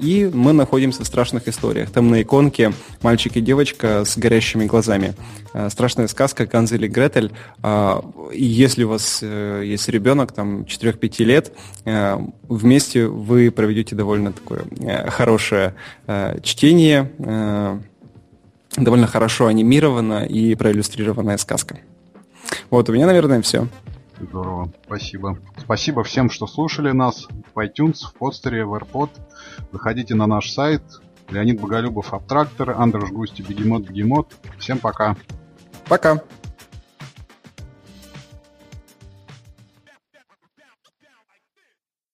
и 0.00 0.30
мы 0.32 0.52
находимся 0.52 1.04
в 1.04 1.06
страшных 1.06 1.46
историях. 1.48 1.90
Там 1.90 2.10
на 2.10 2.22
иконке 2.22 2.72
мальчик 3.02 3.36
и 3.36 3.40
девочка 3.40 4.04
с 4.04 4.16
горящими 4.16 4.64
глазами. 4.64 5.14
А, 5.54 5.70
страшная 5.70 6.08
сказка 6.08 6.46
Ганзель 6.46 6.84
и 6.84 6.88
Гретель. 6.88 7.30
А, 7.62 8.04
если 8.32 8.82
у 8.82 8.88
вас 8.88 9.20
э, 9.22 9.62
есть 9.64 9.88
ребенок, 9.88 10.32
там, 10.32 10.62
4-5 10.62 11.24
лет, 11.24 11.52
э, 11.84 12.18
вместе 12.48 13.06
вы 13.06 13.52
проведете 13.52 13.94
довольно 13.94 14.32
такое 14.32 14.64
э, 14.80 15.08
хорошее 15.10 15.74
чтение, 16.42 17.10
довольно 18.76 19.06
хорошо 19.06 19.46
анимирована 19.46 20.24
и 20.24 20.54
проиллюстрированная 20.54 21.36
сказка. 21.36 21.78
Вот, 22.70 22.88
у 22.88 22.92
меня, 22.92 23.06
наверное, 23.06 23.42
все. 23.42 23.68
Здорово, 24.20 24.72
спасибо. 24.86 25.38
Спасибо 25.58 26.04
всем, 26.04 26.30
что 26.30 26.46
слушали 26.46 26.92
нас 26.92 27.26
в 27.54 27.58
iTunes, 27.58 28.04
в 28.04 28.14
подстере, 28.14 28.64
в 28.64 28.74
AirPod. 28.74 29.10
Выходите 29.72 30.14
на 30.14 30.26
наш 30.26 30.50
сайт. 30.52 30.82
Леонид 31.30 31.60
Боголюбов, 31.60 32.12
Абтрактор, 32.12 32.72
Андрюш 32.72 33.10
Густи, 33.10 33.42
Бегемот, 33.42 33.88
Бегемот. 33.88 34.34
Всем 34.58 34.78
пока. 34.78 35.16
Пока. 35.88 36.22